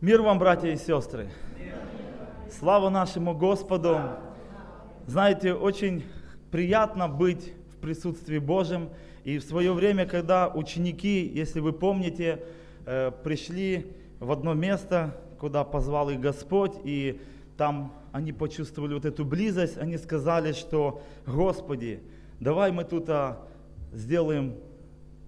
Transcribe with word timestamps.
Мир 0.00 0.22
вам, 0.22 0.38
братья 0.38 0.68
и 0.68 0.76
сестры! 0.76 1.28
Слава 2.56 2.88
нашему 2.88 3.36
Господу! 3.36 3.98
Знаете, 5.08 5.54
очень 5.54 6.04
приятно 6.52 7.08
быть 7.08 7.52
в 7.74 7.80
присутствии 7.80 8.38
Божьем. 8.38 8.90
И 9.24 9.38
в 9.38 9.42
свое 9.42 9.72
время, 9.72 10.06
когда 10.06 10.46
ученики, 10.46 11.26
если 11.26 11.58
вы 11.58 11.72
помните, 11.72 12.44
э, 12.86 13.10
пришли 13.24 13.92
в 14.20 14.30
одно 14.30 14.54
место, 14.54 15.16
куда 15.40 15.64
позвал 15.64 16.10
их 16.10 16.20
Господь, 16.20 16.76
и 16.84 17.20
там 17.56 17.92
они 18.12 18.32
почувствовали 18.32 18.94
вот 18.94 19.04
эту 19.04 19.24
близость, 19.24 19.78
они 19.78 19.98
сказали, 19.98 20.52
что 20.52 21.02
«Господи, 21.26 22.04
давай 22.38 22.70
мы 22.70 22.84
тут 22.84 23.08
а, 23.08 23.48
сделаем 23.92 24.54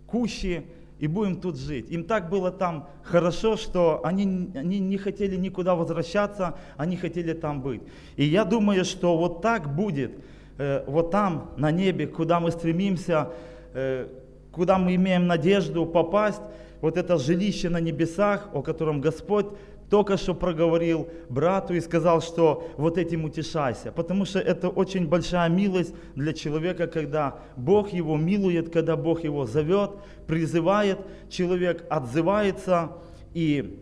кущи, 0.07 0.65
и 1.01 1.07
будем 1.07 1.41
тут 1.41 1.57
жить. 1.57 1.91
Им 1.91 2.05
так 2.05 2.29
было 2.29 2.51
там 2.51 2.87
хорошо, 3.03 3.57
что 3.57 4.03
они, 4.05 4.51
они 4.55 4.79
не 4.79 4.99
хотели 4.99 5.35
никуда 5.35 5.75
возвращаться, 5.75 6.55
они 6.77 6.97
хотели 6.97 7.33
там 7.33 7.63
быть. 7.63 7.81
И 8.17 8.25
я 8.25 8.45
думаю, 8.45 8.85
что 8.85 9.17
вот 9.17 9.41
так 9.41 9.75
будет, 9.75 10.13
э, 10.59 10.85
вот 10.87 11.11
там, 11.11 11.53
на 11.57 11.71
небе, 11.71 12.07
куда 12.07 12.39
мы 12.39 12.51
стремимся, 12.51 13.31
э, 13.73 14.09
куда 14.53 14.79
мы 14.79 14.95
имеем 14.95 15.27
надежду 15.27 15.87
попасть, 15.87 16.43
вот 16.83 16.99
это 16.99 17.17
жилище 17.17 17.71
на 17.71 17.81
небесах, 17.81 18.51
о 18.53 18.61
котором 18.61 19.01
Господь 19.01 19.47
только 19.91 20.17
что 20.17 20.35
проговорил 20.35 21.09
брату 21.29 21.75
и 21.75 21.81
сказал, 21.81 22.23
что 22.23 22.69
вот 22.77 22.97
этим 22.97 23.25
утешайся. 23.25 23.91
Потому 23.91 24.25
что 24.25 24.39
это 24.39 24.69
очень 24.69 25.09
большая 25.09 25.51
милость 25.51 25.93
для 26.15 26.33
человека, 26.33 26.87
когда 26.87 27.41
Бог 27.57 27.93
его 27.93 28.17
милует, 28.17 28.73
когда 28.73 28.97
Бог 28.97 29.25
его 29.25 29.47
зовет, 29.47 29.91
призывает, 30.29 31.01
человек 31.29 31.85
отзывается 31.91 32.93
и 33.35 33.79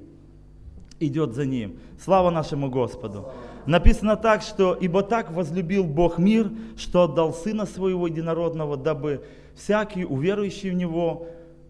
идет 0.98 1.34
за 1.34 1.44
ним. 1.44 1.78
Слава 2.02 2.30
нашему 2.30 2.70
Господу. 2.70 3.28
Написано 3.66 4.16
так, 4.16 4.40
что 4.40 4.72
«Ибо 4.72 5.02
так 5.02 5.30
возлюбил 5.30 5.84
Бог 5.84 6.16
мир, 6.16 6.50
что 6.78 7.04
отдал 7.04 7.34
Сына 7.34 7.66
Своего 7.66 8.06
Единородного, 8.06 8.78
дабы 8.78 9.24
всякий, 9.54 10.06
уверующий 10.06 10.70
в 10.70 10.74
Него, 10.74 11.26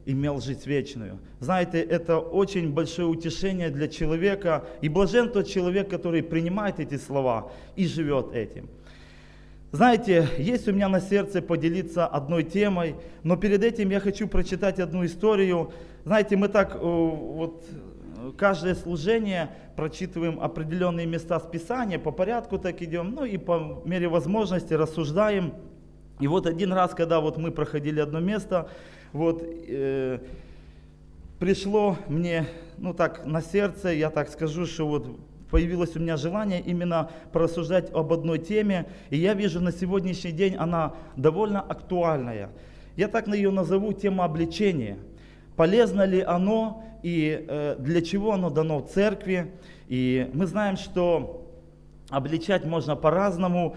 имел 0.09 0.41
жизнь 0.41 0.62
вечную. 0.64 1.19
Знаете, 1.39 1.81
это 1.83 2.19
очень 2.19 2.73
большое 2.73 3.06
утешение 3.06 3.69
для 3.69 3.89
человека. 3.89 4.65
И 4.81 4.89
блажен 4.89 5.31
тот 5.31 5.47
человек, 5.47 5.91
который 5.91 6.23
принимает 6.23 6.81
эти 6.81 6.97
слова 6.97 7.53
и 7.77 7.87
живет 7.87 8.33
этим. 8.34 8.69
Знаете, 9.70 10.27
есть 10.39 10.67
у 10.67 10.73
меня 10.73 10.89
на 10.89 11.00
сердце 11.00 11.42
поделиться 11.42 12.06
одной 12.06 12.42
темой, 12.42 12.95
но 13.23 13.37
перед 13.37 13.62
этим 13.62 13.91
я 13.91 14.00
хочу 14.00 14.27
прочитать 14.27 14.81
одну 14.81 15.05
историю. 15.05 15.73
Знаете, 16.05 16.37
мы 16.37 16.48
так 16.48 16.75
э, 16.75 16.78
вот 16.81 17.62
каждое 18.39 18.75
служение 18.75 19.50
прочитываем 19.77 20.41
определенные 20.41 21.05
места 21.05 21.39
с 21.39 21.43
Писания, 21.43 21.98
по 21.98 22.12
порядку 22.12 22.59
так 22.59 22.81
идем, 22.81 23.11
ну 23.11 23.27
и 23.27 23.37
по 23.37 23.83
мере 23.84 24.09
возможности 24.09 24.72
рассуждаем. 24.72 25.53
И 26.19 26.27
вот 26.27 26.47
один 26.47 26.72
раз, 26.72 26.95
когда 26.95 27.20
вот 27.20 27.37
мы 27.37 27.50
проходили 27.50 28.00
одно 28.00 28.20
место, 28.20 28.70
вот 29.12 29.42
э, 29.42 30.19
пришло 31.39 31.97
мне, 32.09 32.47
ну 32.78 32.95
так, 32.95 33.25
на 33.27 33.42
сердце, 33.42 33.91
я 33.91 34.11
так 34.11 34.28
скажу, 34.28 34.67
что 34.67 34.87
вот 34.87 35.19
появилось 35.50 35.97
у 35.97 36.00
меня 36.00 36.17
желание 36.17 36.61
именно 36.61 37.11
порассуждать 37.33 37.91
об 37.92 38.12
одной 38.12 38.39
теме, 38.39 38.87
и 39.11 39.17
я 39.17 39.34
вижу 39.34 39.61
на 39.61 39.73
сегодняшний 39.73 40.33
день 40.33 40.56
она 40.56 40.95
довольно 41.17 41.61
актуальная. 41.61 42.50
Я 42.97 43.09
так 43.09 43.27
на 43.27 43.34
ее 43.34 43.50
назову 43.50 43.92
тема 43.92 44.25
обличения. 44.25 44.98
Полезно 45.56 46.05
ли 46.05 46.20
оно 46.20 46.84
и 47.03 47.45
э, 47.48 47.77
для 47.78 48.03
чего 48.03 48.33
оно 48.33 48.50
дано 48.50 48.81
церкви? 48.81 49.53
И 49.89 50.28
мы 50.34 50.47
знаем, 50.47 50.77
что 50.77 51.47
обличать 52.11 52.65
можно 52.65 52.97
по-разному. 52.97 53.77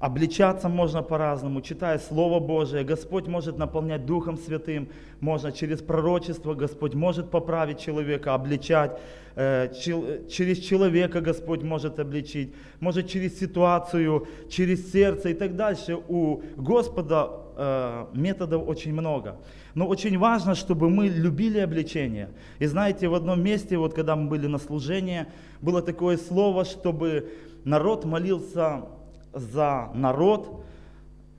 Обличаться 0.00 0.70
можно 0.70 1.02
по-разному, 1.02 1.60
читая 1.60 1.98
Слово 1.98 2.40
Божие. 2.40 2.84
Господь 2.84 3.26
может 3.26 3.58
наполнять 3.58 4.06
Духом 4.06 4.38
Святым, 4.38 4.88
можно 5.20 5.52
через 5.52 5.82
пророчество, 5.82 6.54
Господь 6.54 6.94
может 6.94 7.30
поправить 7.30 7.80
человека, 7.80 8.32
обличать. 8.32 8.98
Э, 9.36 9.68
через 9.74 10.58
человека 10.58 11.20
Господь 11.20 11.62
может 11.62 12.00
обличить, 12.00 12.54
может 12.80 13.08
через 13.08 13.38
ситуацию, 13.38 14.26
через 14.48 14.90
сердце 14.90 15.28
и 15.28 15.34
так 15.34 15.54
дальше. 15.54 15.98
У 16.08 16.40
Господа 16.56 17.30
э, 17.56 18.06
методов 18.14 18.66
очень 18.66 18.94
много. 18.94 19.36
Но 19.74 19.86
очень 19.86 20.16
важно, 20.16 20.54
чтобы 20.54 20.88
мы 20.88 21.08
любили 21.08 21.58
обличение. 21.58 22.30
И 22.58 22.64
знаете, 22.64 23.06
в 23.08 23.14
одном 23.14 23.42
месте, 23.42 23.76
вот 23.76 23.92
когда 23.92 24.16
мы 24.16 24.30
были 24.30 24.46
на 24.46 24.58
служении, 24.58 25.26
было 25.60 25.82
такое 25.82 26.16
слово, 26.16 26.64
чтобы 26.64 27.28
народ 27.64 28.06
молился 28.06 28.84
за 29.32 29.90
народ, 29.94 30.64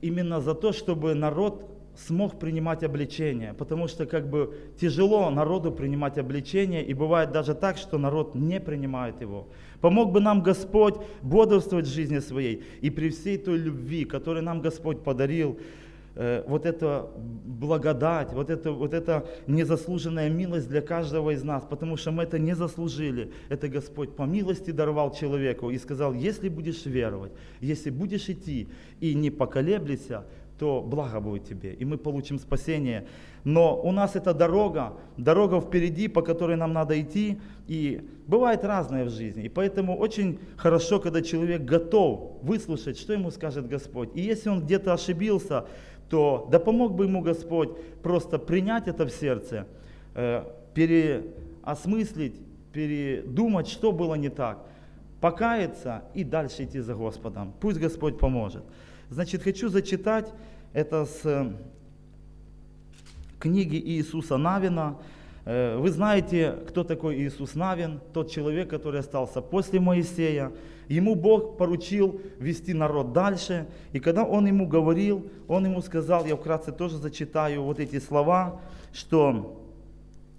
именно 0.00 0.40
за 0.40 0.54
то, 0.54 0.72
чтобы 0.72 1.14
народ 1.14 1.68
смог 1.96 2.38
принимать 2.38 2.82
обличение, 2.82 3.52
потому 3.54 3.86
что 3.86 4.06
как 4.06 4.28
бы 4.28 4.54
тяжело 4.80 5.30
народу 5.30 5.70
принимать 5.70 6.18
обличение, 6.18 6.84
и 6.84 6.94
бывает 6.94 7.32
даже 7.32 7.54
так, 7.54 7.76
что 7.76 7.98
народ 7.98 8.34
не 8.34 8.60
принимает 8.60 9.20
его. 9.20 9.48
Помог 9.80 10.12
бы 10.12 10.20
нам 10.20 10.42
Господь 10.42 10.94
бодрствовать 11.22 11.86
в 11.86 11.92
жизни 11.92 12.20
своей, 12.20 12.64
и 12.80 12.90
при 12.90 13.10
всей 13.10 13.36
той 13.36 13.58
любви, 13.58 14.04
которую 14.04 14.42
нам 14.42 14.62
Господь 14.62 15.02
подарил, 15.02 15.58
Э, 16.14 16.44
вот 16.46 16.66
эта 16.66 17.08
благодать, 17.16 18.32
вот 18.32 18.50
эта, 18.50 18.70
вот 18.70 18.92
эта 18.92 19.26
незаслуженная 19.46 20.28
милость 20.28 20.68
для 20.68 20.82
каждого 20.82 21.30
из 21.30 21.42
нас, 21.42 21.64
потому 21.64 21.96
что 21.96 22.10
мы 22.10 22.24
это 22.24 22.38
не 22.38 22.54
заслужили. 22.54 23.32
Это 23.48 23.68
Господь 23.68 24.14
по 24.14 24.24
милости 24.24 24.72
даровал 24.72 25.14
человеку 25.14 25.70
и 25.70 25.78
сказал, 25.78 26.12
если 26.12 26.48
будешь 26.48 26.84
веровать, 26.84 27.32
если 27.60 27.90
будешь 27.90 28.28
идти 28.28 28.68
и 29.00 29.14
не 29.14 29.30
поколеблешься, 29.30 30.24
то 30.58 30.80
благо 30.80 31.18
будет 31.18 31.44
тебе, 31.44 31.72
и 31.72 31.84
мы 31.84 31.96
получим 31.96 32.38
спасение. 32.38 33.08
Но 33.42 33.80
у 33.82 33.90
нас 33.90 34.14
это 34.14 34.32
дорога, 34.32 34.92
дорога 35.16 35.60
впереди, 35.60 36.08
по 36.08 36.22
которой 36.22 36.56
нам 36.56 36.72
надо 36.72 37.00
идти, 37.00 37.40
и 37.66 38.08
бывает 38.26 38.62
разное 38.64 39.04
в 39.04 39.10
жизни. 39.10 39.44
И 39.44 39.48
поэтому 39.48 39.96
очень 39.96 40.38
хорошо, 40.56 41.00
когда 41.00 41.22
человек 41.22 41.62
готов 41.62 42.38
выслушать, 42.42 42.96
что 42.96 43.12
ему 43.12 43.30
скажет 43.30 43.66
Господь. 43.66 44.10
И 44.14 44.20
если 44.20 44.50
он 44.50 44.60
где-то 44.60 44.92
ошибился, 44.92 45.64
то 46.12 46.46
да 46.50 46.58
помог 46.58 46.94
бы 46.94 47.06
ему 47.06 47.22
Господь 47.22 47.70
просто 48.02 48.38
принять 48.38 48.86
это 48.86 49.06
в 49.06 49.10
сердце, 49.10 49.66
э, 50.14 50.44
переосмыслить, 50.74 52.34
передумать, 52.70 53.66
что 53.66 53.92
было 53.92 54.14
не 54.16 54.28
так, 54.28 54.58
покаяться 55.22 56.02
и 56.12 56.22
дальше 56.22 56.64
идти 56.64 56.80
за 56.80 56.94
Господом. 56.94 57.54
Пусть 57.60 57.78
Господь 57.78 58.18
поможет. 58.18 58.62
Значит, 59.08 59.42
хочу 59.42 59.70
зачитать 59.70 60.30
это 60.74 61.06
с 61.06 61.24
э, 61.24 61.50
книги 63.38 63.76
Иисуса 63.76 64.36
Навина. 64.36 64.98
Э, 65.46 65.78
вы 65.78 65.88
знаете, 65.90 66.58
кто 66.68 66.84
такой 66.84 67.22
Иисус 67.22 67.54
Навин, 67.54 68.00
тот 68.12 68.30
человек, 68.30 68.68
который 68.68 69.00
остался 69.00 69.40
после 69.40 69.80
Моисея. 69.80 70.52
Ему 70.88 71.14
Бог 71.14 71.56
поручил 71.56 72.20
вести 72.38 72.74
народ 72.74 73.12
дальше. 73.12 73.66
И 73.92 74.00
когда 74.00 74.24
он 74.24 74.46
ему 74.46 74.66
говорил, 74.66 75.26
он 75.48 75.66
ему 75.66 75.80
сказал, 75.82 76.26
я 76.26 76.36
вкратце 76.36 76.72
тоже 76.72 76.98
зачитаю 76.98 77.62
вот 77.62 77.80
эти 77.80 77.98
слова, 77.98 78.60
что 78.92 79.58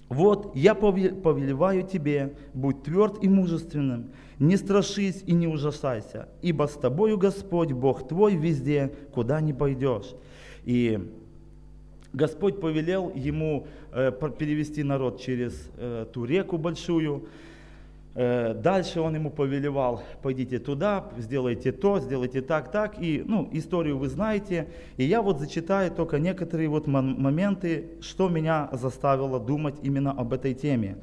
вот 0.09 0.55
я 0.55 0.75
повелеваю 0.75 1.83
тебе, 1.83 2.35
будь 2.53 2.83
тверд 2.83 3.23
и 3.23 3.27
мужественным, 3.27 4.11
не 4.37 4.57
страшись 4.57 5.23
и 5.25 5.33
не 5.33 5.47
ужасайся, 5.47 6.27
ибо 6.41 6.67
с 6.67 6.73
тобою 6.73 7.17
Господь, 7.17 7.71
Бог 7.71 8.07
твой 8.07 8.35
везде, 8.35 8.91
куда 9.11 9.41
не 9.41 9.53
пойдешь. 9.53 10.13
И 10.65 11.11
Господь 12.13 12.61
повелел 12.61 13.11
ему 13.15 13.65
э, 13.91 14.11
перевести 14.37 14.83
народ 14.83 15.19
через 15.19 15.69
э, 15.77 16.05
ту 16.13 16.25
реку 16.25 16.57
большую, 16.57 17.27
дальше 18.15 19.01
он 19.01 19.15
ему 19.15 19.31
повелевал, 19.31 20.03
пойдите 20.21 20.59
туда, 20.59 21.09
сделайте 21.17 21.71
то, 21.71 21.99
сделайте 21.99 22.41
так, 22.41 22.71
так. 22.71 23.01
И 23.01 23.23
ну, 23.25 23.49
историю 23.51 23.97
вы 23.97 24.07
знаете. 24.07 24.67
И 24.97 25.03
я 25.03 25.21
вот 25.21 25.39
зачитаю 25.39 25.89
только 25.89 26.19
некоторые 26.19 26.69
вот 26.69 26.85
моменты, 26.85 27.91
что 28.01 28.29
меня 28.29 28.69
заставило 28.73 29.39
думать 29.39 29.75
именно 29.81 30.11
об 30.11 30.31
этой 30.33 30.53
теме. 30.53 30.97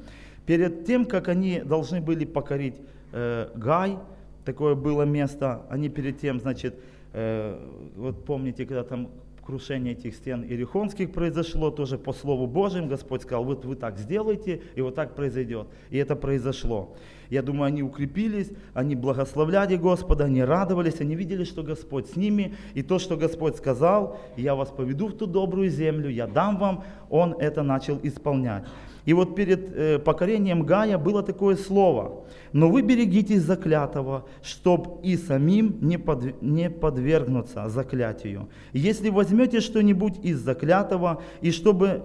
Перед 0.45 0.85
тем, 0.85 1.05
как 1.05 1.27
они 1.27 1.59
должны 1.59 2.01
были 2.01 2.25
покорить 2.25 2.75
э, 3.11 3.49
Гай, 3.55 3.97
такое 4.45 4.75
было 4.75 5.03
место, 5.03 5.63
они 5.69 5.89
перед 5.89 6.19
тем, 6.19 6.39
значит, 6.39 6.75
э, 7.13 7.59
вот 7.95 8.25
помните, 8.25 8.65
когда 8.65 8.83
там 8.83 9.09
крушение 9.45 9.93
этих 9.93 10.15
стен 10.15 10.43
Ирихонских 10.43 11.11
произошло, 11.11 11.71
тоже 11.71 11.97
по 11.97 12.13
Слову 12.13 12.47
Божьему 12.47 12.87
Господь 12.87 13.23
сказал, 13.23 13.43
вот 13.43 13.65
вы 13.65 13.75
так 13.75 13.97
сделаете, 13.97 14.61
и 14.75 14.81
вот 14.81 14.95
так 14.95 15.15
произойдет. 15.15 15.67
И 15.89 15.97
это 15.97 16.15
произошло. 16.15 16.95
Я 17.31 17.41
думаю, 17.41 17.67
они 17.67 17.81
укрепились, 17.81 18.51
они 18.73 18.93
благословляли 18.93 19.77
Господа, 19.77 20.25
они 20.25 20.43
радовались, 20.43 20.99
они 20.99 21.15
видели, 21.15 21.45
что 21.45 21.63
Господь 21.63 22.07
с 22.09 22.17
ними, 22.17 22.55
и 22.73 22.83
то, 22.83 22.99
что 22.99 23.15
Господь 23.15 23.55
сказал, 23.55 24.19
я 24.35 24.53
вас 24.53 24.69
поведу 24.69 25.07
в 25.07 25.13
ту 25.13 25.27
добрую 25.27 25.69
землю, 25.69 26.09
я 26.09 26.27
дам 26.27 26.57
вам, 26.57 26.83
Он 27.09 27.33
это 27.39 27.63
начал 27.63 27.97
исполнять. 28.03 28.65
И 29.05 29.13
вот 29.13 29.33
перед 29.33 29.73
э, 29.73 29.99
покорением 29.99 30.63
Гая 30.63 30.97
было 30.97 31.23
такое 31.23 31.55
слово. 31.55 32.25
«Но 32.51 32.69
вы 32.69 32.81
берегитесь 32.81 33.41
заклятого, 33.41 34.25
чтоб 34.43 34.99
и 35.01 35.15
самим 35.15 35.77
не, 35.81 35.97
под, 35.97 36.41
не 36.41 36.69
подвергнуться 36.69 37.69
заклятию. 37.69 38.49
Если 38.73 39.09
возьмете 39.09 39.61
что-нибудь 39.61 40.19
из 40.21 40.39
заклятого, 40.39 41.23
и 41.39 41.51
чтобы 41.51 42.03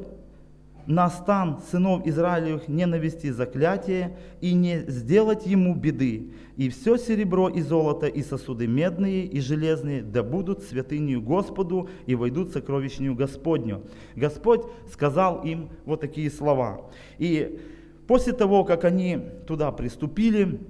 на 0.87 1.11
стан 1.11 1.61
сынов 1.71 2.07
Израилевых 2.07 2.69
не 2.69 2.87
навести 2.87 3.31
заклятие 3.31 4.17
и 4.41 4.53
не 4.55 4.85
сделать 4.89 5.47
ему 5.47 5.75
беды. 5.75 6.31
И 6.57 6.69
все 6.69 6.97
серебро 6.97 7.49
и 7.49 7.61
золото, 7.61 8.07
и 8.07 8.23
сосуды 8.23 8.67
медные 8.67 9.25
и 9.25 9.41
железные, 9.41 10.03
да 10.03 10.23
будут 10.23 10.63
святынью 10.63 11.21
Господу 11.21 11.89
и 12.07 12.15
войдут 12.15 12.49
в 12.49 12.53
сокровищню 12.53 13.15
Господню. 13.15 13.83
Господь 14.15 14.63
сказал 14.91 15.43
им 15.43 15.69
вот 15.85 16.01
такие 16.01 16.31
слова. 16.31 16.83
И 17.19 17.61
после 18.07 18.33
того, 18.33 18.65
как 18.65 18.85
они 18.85 19.19
туда 19.47 19.73
приступили, 19.73 20.61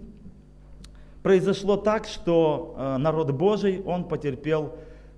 произошло 1.22 1.76
так, 1.76 2.06
что 2.06 2.74
э, 2.78 2.96
народ 2.98 3.30
Божий, 3.32 3.82
он 3.82 4.08
потерпел 4.08 4.74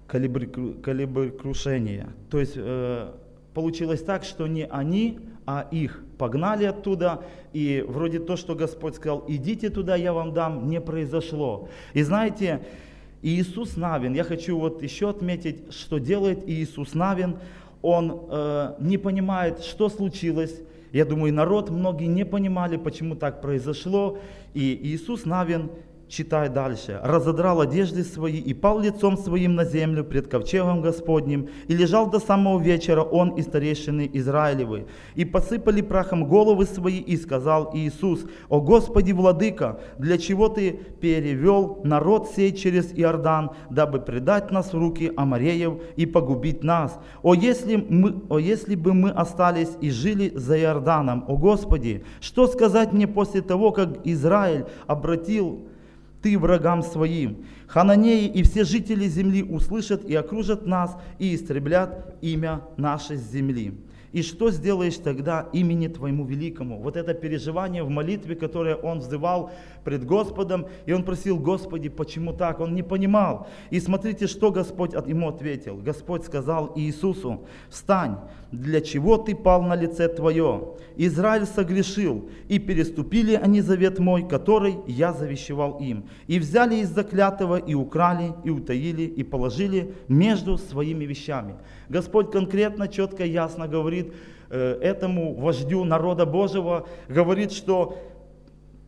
калибр, 0.07 0.49
То 2.31 2.41
есть 2.41 2.55
э, 2.57 3.13
получилось 3.59 4.05
так, 4.05 4.23
что 4.23 4.47
не 4.47 4.67
они, 4.67 5.19
а 5.45 5.67
их 5.73 6.05
погнали 6.17 6.65
оттуда, 6.65 7.25
и 7.53 7.85
вроде 7.89 8.21
то, 8.21 8.37
что 8.37 8.55
Господь 8.55 8.95
сказал, 8.95 9.25
идите 9.27 9.69
туда, 9.69 9.97
я 9.97 10.13
вам 10.13 10.33
дам, 10.33 10.69
не 10.69 10.81
произошло. 10.81 11.69
И 11.93 12.05
знаете, 12.05 12.61
Иисус 13.21 13.77
Навин, 13.77 14.15
я 14.15 14.23
хочу 14.23 14.57
вот 14.57 14.81
еще 14.85 15.11
отметить, 15.11 15.73
что 15.75 15.99
делает 15.99 16.49
Иисус 16.49 16.95
Навин, 16.95 17.39
он 17.83 18.27
э, 18.31 18.75
не 18.79 18.97
понимает, 18.97 19.65
что 19.65 19.89
случилось, 19.89 20.55
я 20.93 21.05
думаю, 21.05 21.35
народ 21.35 21.69
многие 21.69 22.07
не 22.07 22.25
понимали, 22.25 22.77
почему 22.77 23.17
так 23.17 23.43
произошло. 23.43 24.19
И 24.55 24.79
Иисус 24.85 25.25
Навин 25.25 25.71
Читай 26.09 26.49
дальше. 26.49 27.01
«Разодрал 27.05 27.61
одежды 27.61 28.03
свои 28.03 28.39
и 28.39 28.55
пал 28.55 28.81
лицом 28.81 29.19
своим 29.19 29.55
на 29.57 29.67
землю 29.67 30.05
пред 30.05 30.27
ковчегом 30.27 30.81
Господним, 30.81 31.49
и 31.67 31.75
лежал 31.75 32.09
до 32.09 32.19
самого 32.19 32.59
вечера 32.59 33.03
он 33.03 33.31
и 33.31 33.43
старейшины 33.43 34.09
Израилевы. 34.15 34.87
И 35.17 35.27
посыпали 35.27 35.83
прахом 35.83 36.27
головы 36.27 36.65
свои, 36.65 36.99
и 36.99 37.17
сказал 37.19 37.71
Иисус, 37.75 38.25
«О 38.49 38.63
Господи, 38.63 39.13
Владыка, 39.13 39.81
для 39.99 40.17
чего 40.17 40.49
Ты 40.49 40.81
перевел 41.01 41.81
народ 41.85 42.31
сей 42.35 42.53
через 42.53 42.91
Иордан, 42.95 43.51
дабы 43.69 44.01
предать 44.01 44.51
нас 44.51 44.73
в 44.73 44.79
руки 44.79 45.13
Амареев 45.15 45.75
и 45.97 46.07
погубить 46.07 46.65
нас? 46.65 46.99
О 47.23 47.35
если, 47.35 47.77
мы, 47.77 48.23
о, 48.31 48.39
если 48.39 48.77
бы 48.77 48.95
мы 48.95 49.11
остались 49.11 49.77
и 49.83 49.91
жили 49.91 50.33
за 50.35 50.59
Иорданом, 50.59 51.27
о 51.29 51.37
Господи, 51.37 52.03
что 52.21 52.47
сказать 52.47 52.93
мне 52.95 53.07
после 53.07 53.43
того, 53.43 53.73
как 53.73 54.07
Израиль 54.07 54.65
обратил 54.87 55.69
ты 56.23 56.39
врагам 56.39 56.83
своим. 56.83 57.45
Хананеи 57.67 58.27
и 58.27 58.43
все 58.43 58.65
жители 58.65 59.07
земли 59.07 59.43
услышат 59.43 60.05
и 60.05 60.15
окружат 60.15 60.67
нас 60.67 60.97
и 61.19 61.35
истреблят 61.35 62.17
имя 62.21 62.63
нашей 62.77 63.17
земли. 63.17 63.75
И 64.13 64.23
что 64.23 64.51
сделаешь 64.51 64.97
тогда 64.97 65.49
имени 65.53 65.89
Твоему 65.89 66.25
великому? 66.25 66.81
Вот 66.81 66.97
это 66.97 67.15
переживание 67.15 67.83
в 67.83 67.91
молитве, 67.91 68.37
которое 68.37 68.75
он 68.75 69.01
взывал 69.01 69.51
пред 69.85 70.05
Господом, 70.05 70.67
и 70.87 70.93
он 70.93 71.03
просил, 71.03 71.39
Господи, 71.39 71.89
почему 71.89 72.33
так? 72.33 72.61
Он 72.61 72.75
не 72.75 72.83
понимал. 72.83 73.49
И 73.71 73.81
смотрите, 73.81 74.27
что 74.27 74.51
Господь 74.51 74.95
ему 75.07 75.29
ответил. 75.29 75.77
Господь 75.77 76.25
сказал 76.25 76.73
Иисусу, 76.75 77.47
встань, 77.69 78.17
для 78.51 78.81
чего 78.81 79.19
ты 79.19 79.37
пал 79.37 79.63
на 79.63 79.77
лице 79.77 80.09
твое? 80.09 80.75
Израиль 80.97 81.45
согрешил, 81.45 82.29
и 82.49 82.59
переступили 82.59 83.35
они 83.35 83.61
завет 83.61 83.99
мой, 83.99 84.27
который 84.27 84.79
я 84.87 85.13
завещевал 85.13 85.79
им. 85.81 86.05
И 86.27 86.39
взяли 86.39 86.77
из 86.77 86.89
заклятого, 86.89 87.57
и 87.57 87.75
украли, 87.75 88.33
и 88.45 88.51
утаили, 88.51 89.03
и 89.03 89.23
положили 89.23 89.95
между 90.09 90.57
своими 90.57 91.05
вещами. 91.05 91.57
Господь 91.89 92.31
конкретно, 92.31 92.89
четко, 92.89 93.25
ясно 93.25 93.69
говорит 93.69 93.98
э, 94.51 94.79
этому 94.81 95.35
вождю 95.35 95.85
народа 95.85 96.27
Божьего, 96.27 96.87
говорит, 97.09 97.53
что 97.53 97.99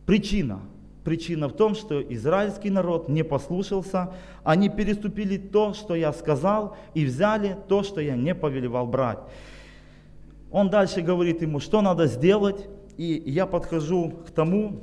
причина, 0.05 0.61
причина 1.03 1.47
в 1.47 1.53
том, 1.53 1.75
что 1.75 2.01
израильский 2.01 2.69
народ 2.69 3.09
не 3.09 3.23
послушался, 3.23 4.11
они 4.43 4.69
переступили 4.69 5.37
то, 5.37 5.73
что 5.73 5.95
я 5.95 6.13
сказал, 6.13 6.75
и 6.93 7.05
взяли 7.05 7.57
то, 7.67 7.83
что 7.83 8.01
я 8.01 8.15
не 8.15 8.35
повелевал 8.35 8.87
брать. 8.87 9.19
Он 10.51 10.69
дальше 10.69 11.01
говорит 11.01 11.41
ему, 11.41 11.59
что 11.59 11.81
надо 11.81 12.07
сделать, 12.07 12.67
и 12.97 13.23
я 13.25 13.45
подхожу 13.45 14.11
к 14.27 14.31
тому, 14.31 14.81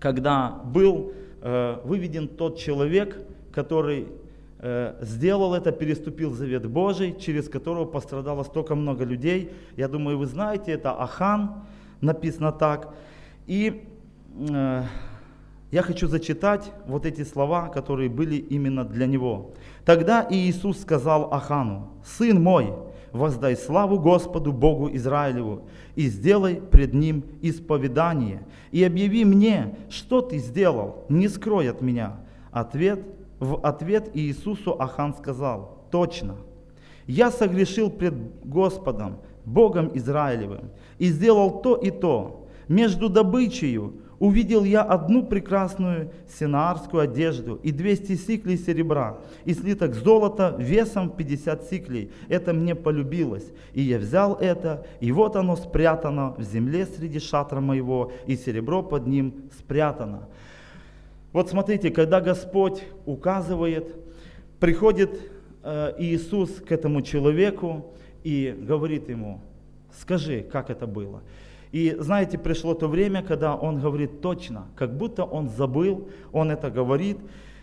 когда 0.00 0.60
был 0.64 1.12
э, 1.42 1.78
выведен 1.84 2.28
тот 2.28 2.58
человек, 2.58 3.18
который 3.52 4.08
сделал 5.00 5.54
это, 5.54 5.70
переступил 5.70 6.32
завет 6.32 6.66
Божий, 6.66 7.14
через 7.18 7.48
которого 7.48 7.84
пострадало 7.84 8.42
столько 8.42 8.74
много 8.74 9.04
людей. 9.04 9.52
Я 9.76 9.88
думаю, 9.88 10.18
вы 10.18 10.26
знаете, 10.26 10.72
это 10.72 10.92
Ахан, 10.92 11.66
написано 12.00 12.52
так. 12.52 12.94
И 13.46 13.86
э, 14.50 14.82
я 15.70 15.82
хочу 15.82 16.08
зачитать 16.08 16.72
вот 16.86 17.06
эти 17.06 17.22
слова, 17.24 17.68
которые 17.68 18.08
были 18.08 18.36
именно 18.36 18.84
для 18.84 19.06
него. 19.06 19.52
Тогда 19.84 20.26
Иисус 20.28 20.80
сказал 20.80 21.32
Ахану, 21.32 21.90
«Сын 22.04 22.42
мой, 22.42 22.72
воздай 23.12 23.56
славу 23.56 23.98
Господу 23.98 24.52
Богу 24.52 24.90
Израилеву 24.94 25.68
и 25.94 26.08
сделай 26.08 26.56
пред 26.56 26.92
Ним 26.94 27.24
исповедание, 27.40 28.46
и 28.72 28.84
объяви 28.84 29.24
мне, 29.24 29.76
что 29.88 30.20
ты 30.20 30.38
сделал, 30.38 31.04
не 31.08 31.28
скрой 31.28 31.68
от 31.70 31.82
меня». 31.82 32.16
Ответ 32.52 33.04
в 33.38 33.60
ответ 33.62 34.10
Иисусу 34.14 34.72
Ахан 34.72 35.14
сказал, 35.14 35.86
точно, 35.90 36.36
я 37.06 37.30
согрешил 37.30 37.90
пред 37.90 38.14
Господом, 38.44 39.18
Богом 39.44 39.90
Израилевым, 39.94 40.70
и 40.98 41.08
сделал 41.08 41.62
то 41.62 41.76
и 41.76 41.90
то. 41.90 42.48
Между 42.68 43.08
добычею 43.08 43.94
увидел 44.18 44.64
я 44.64 44.82
одну 44.82 45.24
прекрасную 45.24 46.10
синаарскую 46.38 47.02
одежду 47.02 47.60
и 47.62 47.70
200 47.70 48.16
сиклей 48.16 48.56
серебра, 48.56 49.18
и 49.44 49.54
слиток 49.54 49.94
золота 49.94 50.56
весом 50.58 51.10
50 51.10 51.64
сиклей. 51.64 52.10
Это 52.28 52.52
мне 52.52 52.74
полюбилось. 52.74 53.46
И 53.72 53.82
я 53.82 53.98
взял 53.98 54.34
это, 54.34 54.86
и 55.00 55.12
вот 55.12 55.36
оно 55.36 55.54
спрятано 55.56 56.34
в 56.36 56.42
земле 56.42 56.86
среди 56.86 57.20
шатра 57.20 57.60
моего, 57.60 58.12
и 58.26 58.36
серебро 58.36 58.82
под 58.82 59.06
ним 59.06 59.50
спрятано. 59.58 60.28
Вот 61.36 61.50
смотрите, 61.50 61.90
когда 61.90 62.22
Господь 62.22 62.82
указывает, 63.04 63.94
приходит 64.58 65.20
э, 65.62 65.92
Иисус 65.98 66.48
к 66.66 66.72
этому 66.72 67.02
человеку 67.02 67.92
и 68.24 68.56
говорит 68.58 69.10
ему, 69.10 69.42
скажи, 70.00 70.40
как 70.40 70.70
это 70.70 70.86
было. 70.86 71.20
И 71.72 71.94
знаете, 71.98 72.38
пришло 72.38 72.72
то 72.72 72.88
время, 72.88 73.22
когда 73.22 73.54
он 73.54 73.80
говорит 73.80 74.22
точно, 74.22 74.68
как 74.76 74.96
будто 74.96 75.24
он 75.24 75.50
забыл, 75.50 76.08
он 76.32 76.50
это 76.50 76.70
говорит 76.70 77.18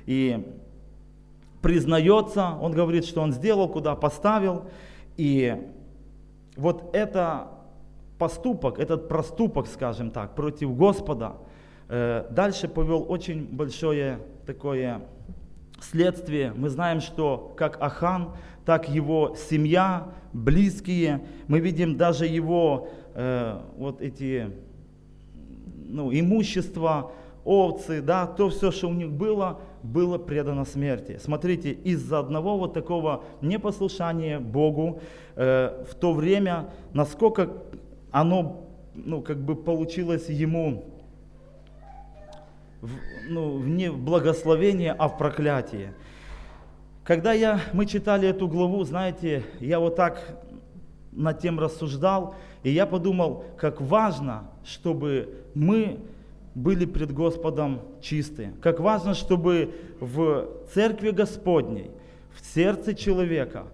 и 0.05 0.53
признается, 1.63 2.49
он 2.61 2.73
говорит, 2.73 3.05
что 3.05 3.21
он 3.21 3.31
сделал, 3.31 3.67
куда 3.67 3.95
поставил. 3.95 4.65
И 5.17 5.57
вот 6.55 6.91
это 6.93 7.47
поступок, 8.19 8.77
этот 8.77 9.07
проступок, 9.07 9.65
скажем 9.65 10.11
так, 10.11 10.35
против 10.35 10.77
Господа– 10.77 11.37
дальше 11.87 12.67
повел 12.67 13.05
очень 13.07 13.45
большое 13.45 14.19
такое 14.45 15.01
следствие. 15.83 16.53
Мы 16.55 16.69
знаем, 16.69 17.01
что 17.01 17.53
как 17.57 17.81
Ахан, 17.81 18.31
так 18.65 18.89
его 18.89 19.35
семья, 19.49 20.07
близкие, 20.31 21.21
мы 21.47 21.59
видим 21.59 21.97
даже 21.97 22.25
его 22.25 22.89
э, 23.13 23.59
вот 23.77 24.01
эти 24.01 24.51
ну, 25.85 26.11
имущество, 26.11 27.11
овцы, 27.43 28.01
да, 28.01 28.25
то 28.25 28.49
все, 28.49 28.71
что 28.71 28.87
у 28.87 28.93
них 28.93 29.11
было, 29.11 29.59
было 29.83 30.17
предано 30.17 30.65
смерти. 30.65 31.19
Смотрите, 31.21 31.71
из-за 31.71 32.19
одного 32.19 32.57
вот 32.57 32.73
такого 32.73 33.25
непослушания 33.41 34.39
Богу 34.39 35.01
э, 35.35 35.85
в 35.89 35.95
то 35.95 36.13
время, 36.13 36.69
насколько 36.93 37.49
оно, 38.11 38.65
ну, 38.95 39.21
как 39.21 39.37
бы 39.43 39.55
получилось 39.55 40.29
ему 40.29 40.85
ну, 43.27 43.59
не 43.59 43.89
в 43.89 43.97
благословение, 43.97 44.93
а 44.97 45.07
в 45.07 45.17
проклятие. 45.17 45.93
Когда 47.03 47.33
я, 47.33 47.59
мы 47.73 47.85
читали 47.85 48.27
эту 48.27 48.47
главу, 48.47 48.83
знаете, 48.83 49.43
я 49.59 49.79
вот 49.79 49.95
так 49.95 50.41
над 51.11 51.39
тем 51.39 51.59
рассуждал, 51.59 52.35
и 52.63 52.71
я 52.71 52.85
подумал, 52.85 53.45
как 53.57 53.81
важно, 53.81 54.49
чтобы 54.63 55.35
мы 55.53 55.99
были 56.55 56.85
пред 56.85 57.11
Господом 57.11 57.81
чистые. 58.01 58.53
Как 58.61 58.79
важно, 58.79 59.13
чтобы 59.13 59.73
в 59.99 60.47
церкви 60.73 61.11
Господней, 61.11 61.91
в 62.33 62.45
сердце 62.53 62.93
человека 62.93 63.65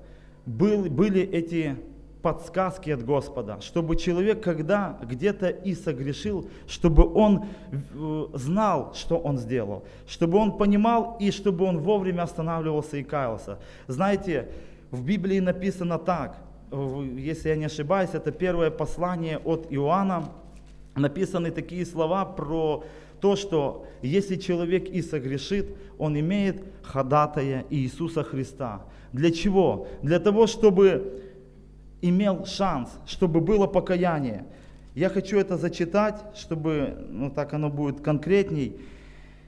был, 0.46 0.86
были 0.86 1.22
эти 1.22 1.76
подсказки 2.22 2.90
от 2.90 3.06
Господа, 3.06 3.62
чтобы 3.62 3.96
человек, 3.96 4.44
когда 4.44 4.98
где-то 5.02 5.48
и 5.48 5.74
согрешил, 5.74 6.50
чтобы 6.68 7.14
он 7.14 7.46
э, 7.72 8.26
знал, 8.34 8.94
что 8.94 9.18
он 9.18 9.38
сделал, 9.38 9.84
чтобы 10.08 10.38
он 10.38 10.58
понимал 10.58 11.18
и 11.20 11.32
чтобы 11.32 11.66
он 11.66 11.80
вовремя 11.80 12.24
останавливался 12.24 12.98
и 12.98 13.04
каялся. 13.04 13.60
Знаете, 13.88 14.50
в 14.92 15.04
Библии 15.04 15.40
написано 15.40 15.98
так, 15.98 16.38
если 16.72 17.50
я 17.50 17.56
не 17.56 17.66
ошибаюсь, 17.66 18.12
это 18.14 18.32
первое 18.32 18.70
послание 18.70 19.40
от 19.40 19.68
Иоанна, 19.70 20.30
написаны 20.96 21.52
такие 21.52 21.86
слова 21.86 22.26
про 22.26 22.84
то, 23.22 23.36
что 23.36 23.86
если 24.02 24.36
человек 24.36 24.90
и 24.90 25.02
согрешит, 25.02 25.68
он 25.98 26.20
имеет 26.20 26.64
ходатая 26.84 27.66
Иисуса 27.70 28.24
Христа. 28.24 28.82
Для 29.14 29.32
чего? 29.32 29.88
Для 30.02 30.20
того, 30.20 30.48
чтобы 30.48 31.22
имел 32.02 32.46
шанс, 32.46 32.90
чтобы 33.06 33.42
было 33.42 33.68
покаяние. 33.68 34.46
Я 34.96 35.10
хочу 35.10 35.38
это 35.38 35.58
зачитать, 35.58 36.22
чтобы 36.36 37.06
ну, 37.10 37.30
так 37.30 37.54
оно 37.54 37.70
будет 37.70 38.02
конкретней. 38.02 38.76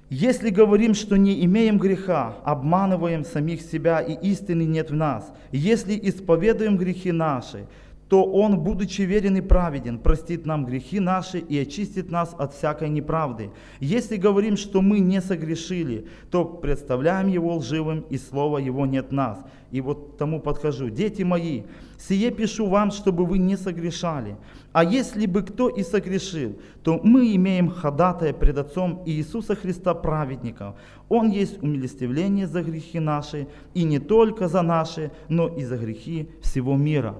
Если 0.09 0.49
говорим, 0.49 0.93
что 0.93 1.15
не 1.15 1.43
имеем 1.45 1.77
греха, 1.77 2.35
обманываем 2.43 3.23
самих 3.23 3.61
себя 3.61 4.01
и 4.01 4.13
истины 4.27 4.63
нет 4.63 4.91
в 4.91 4.95
нас. 4.95 5.31
Если 5.51 5.97
исповедуем 6.01 6.77
грехи 6.77 7.11
наши, 7.11 7.65
то 8.11 8.25
Он, 8.25 8.59
будучи 8.59 9.03
верен 9.03 9.37
и 9.37 9.41
праведен, 9.41 9.97
простит 9.97 10.45
нам 10.45 10.65
грехи 10.65 10.99
наши 10.99 11.39
и 11.39 11.57
очистит 11.57 12.11
нас 12.11 12.35
от 12.37 12.53
всякой 12.53 12.89
неправды. 12.89 13.51
Если 13.79 14.17
говорим, 14.17 14.57
что 14.57 14.81
мы 14.81 14.99
не 14.99 15.21
согрешили, 15.21 16.07
то 16.29 16.43
представляем 16.43 17.29
Его 17.29 17.55
лживым, 17.55 18.01
и 18.09 18.17
слова 18.17 18.57
Его 18.57 18.85
нет 18.85 19.13
нас. 19.13 19.39
И 19.71 19.79
вот 19.79 20.17
тому 20.17 20.41
подхожу. 20.41 20.89
Дети 20.89 21.23
мои, 21.23 21.63
сие 21.97 22.31
пишу 22.31 22.67
вам, 22.67 22.91
чтобы 22.91 23.25
вы 23.25 23.37
не 23.37 23.55
согрешали. 23.55 24.35
А 24.73 24.83
если 24.83 25.25
бы 25.25 25.41
кто 25.41 25.69
и 25.69 25.81
согрешил, 25.81 26.59
то 26.83 26.99
мы 27.01 27.33
имеем 27.37 27.69
ходатая 27.69 28.33
пред 28.33 28.57
Отцом 28.57 29.03
Иисуса 29.05 29.55
Христа 29.55 29.93
праведников. 29.93 30.75
Он 31.07 31.29
есть 31.29 31.63
умилостивление 31.63 32.45
за 32.45 32.61
грехи 32.61 32.99
наши, 32.99 33.47
и 33.73 33.85
не 33.85 33.99
только 33.99 34.49
за 34.49 34.63
наши, 34.63 35.11
но 35.29 35.47
и 35.47 35.63
за 35.63 35.77
грехи 35.77 36.27
всего 36.41 36.75
мира. 36.75 37.15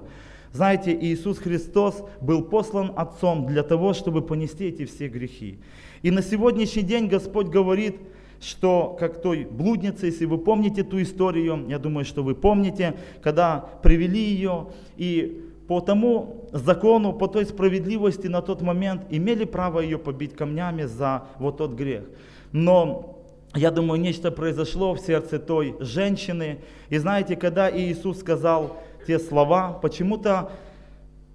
Знаете, 0.52 0.96
Иисус 1.00 1.38
Христос 1.38 2.02
был 2.20 2.42
послан 2.42 2.92
Отцом 2.96 3.46
для 3.46 3.62
того, 3.62 3.94
чтобы 3.94 4.20
понести 4.20 4.66
эти 4.66 4.84
все 4.84 5.08
грехи. 5.08 5.58
И 6.02 6.10
на 6.10 6.22
сегодняшний 6.22 6.82
день 6.82 7.08
Господь 7.08 7.46
говорит, 7.46 7.96
что 8.40 8.96
как 8.98 9.22
той 9.22 9.44
блуднице, 9.44 10.06
если 10.06 10.26
вы 10.26 10.36
помните 10.36 10.82
ту 10.82 11.00
историю, 11.00 11.64
я 11.68 11.78
думаю, 11.78 12.04
что 12.04 12.22
вы 12.22 12.34
помните, 12.34 12.94
когда 13.22 13.60
привели 13.82 14.20
ее 14.20 14.66
и 14.96 15.48
по 15.68 15.80
тому 15.80 16.48
закону, 16.52 17.12
по 17.12 17.28
той 17.28 17.46
справедливости 17.46 18.26
на 18.26 18.42
тот 18.42 18.60
момент 18.60 19.02
имели 19.10 19.44
право 19.44 19.80
ее 19.80 19.96
побить 19.96 20.34
камнями 20.34 20.82
за 20.82 21.22
вот 21.38 21.58
тот 21.58 21.72
грех. 21.72 22.02
Но 22.50 23.20
я 23.54 23.70
думаю, 23.70 24.00
нечто 24.00 24.30
произошло 24.30 24.94
в 24.94 24.98
сердце 24.98 25.38
той 25.38 25.76
женщины. 25.78 26.58
И 26.90 26.98
знаете, 26.98 27.36
когда 27.36 27.70
Иисус 27.70 28.18
сказал, 28.18 28.76
те 29.06 29.18
слова, 29.18 29.72
почему-то 29.72 30.52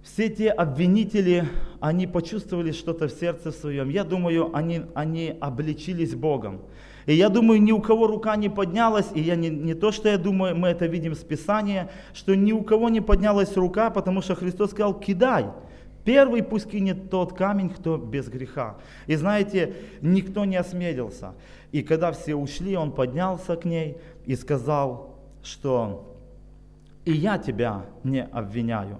все 0.02 0.28
те 0.28 0.50
обвинители, 0.50 1.44
они 1.80 2.06
почувствовали 2.06 2.72
что-то 2.72 3.08
в 3.08 3.12
сердце 3.12 3.52
своем. 3.52 3.88
Я 3.88 4.04
думаю, 4.04 4.54
они, 4.56 4.82
они 4.94 5.36
обличились 5.40 6.14
Богом. 6.14 6.62
И 7.06 7.14
я 7.14 7.28
думаю, 7.28 7.62
ни 7.62 7.72
у 7.72 7.80
кого 7.80 8.06
рука 8.06 8.36
не 8.36 8.48
поднялась, 8.48 9.06
и 9.14 9.20
я 9.20 9.34
не, 9.34 9.48
не 9.48 9.74
то, 9.74 9.92
что 9.92 10.08
я 10.08 10.18
думаю, 10.18 10.54
мы 10.56 10.68
это 10.68 10.86
видим 10.86 11.14
с 11.14 11.20
Писания, 11.20 11.90
что 12.12 12.34
ни 12.36 12.52
у 12.52 12.62
кого 12.62 12.90
не 12.90 13.00
поднялась 13.00 13.56
рука, 13.56 13.90
потому 13.90 14.20
что 14.20 14.34
Христос 14.34 14.70
сказал, 14.70 14.94
кидай. 14.94 15.46
Первый 16.04 16.42
пусть 16.42 16.70
кинет 16.70 17.10
тот 17.10 17.34
камень, 17.34 17.70
кто 17.70 17.96
без 17.98 18.28
греха. 18.28 18.76
И 19.06 19.14
знаете, 19.14 19.74
никто 20.00 20.44
не 20.44 20.56
осмелился. 20.56 21.34
И 21.72 21.82
когда 21.82 22.12
все 22.12 22.34
ушли, 22.34 22.76
он 22.76 22.92
поднялся 22.92 23.56
к 23.56 23.64
ней 23.64 23.96
и 24.24 24.34
сказал, 24.36 25.18
что 25.42 26.17
и 27.08 27.12
я 27.12 27.38
тебя 27.38 27.86
не 28.04 28.22
обвиняю. 28.22 28.98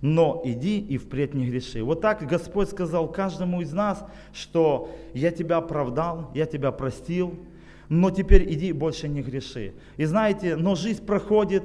Но 0.00 0.42
иди 0.44 0.80
и 0.80 0.98
впредь 0.98 1.34
не 1.34 1.46
греши. 1.46 1.84
Вот 1.84 2.00
так 2.00 2.26
Господь 2.26 2.68
сказал 2.68 3.06
каждому 3.06 3.60
из 3.60 3.72
нас, 3.72 4.04
что 4.32 4.90
я 5.14 5.30
тебя 5.30 5.58
оправдал, 5.58 6.32
я 6.34 6.46
тебя 6.46 6.72
простил, 6.72 7.38
но 7.88 8.10
теперь 8.10 8.52
иди 8.52 8.72
больше 8.72 9.06
не 9.08 9.22
греши. 9.22 9.72
И 9.96 10.04
знаете, 10.04 10.56
но 10.56 10.74
жизнь 10.74 11.06
проходит, 11.06 11.62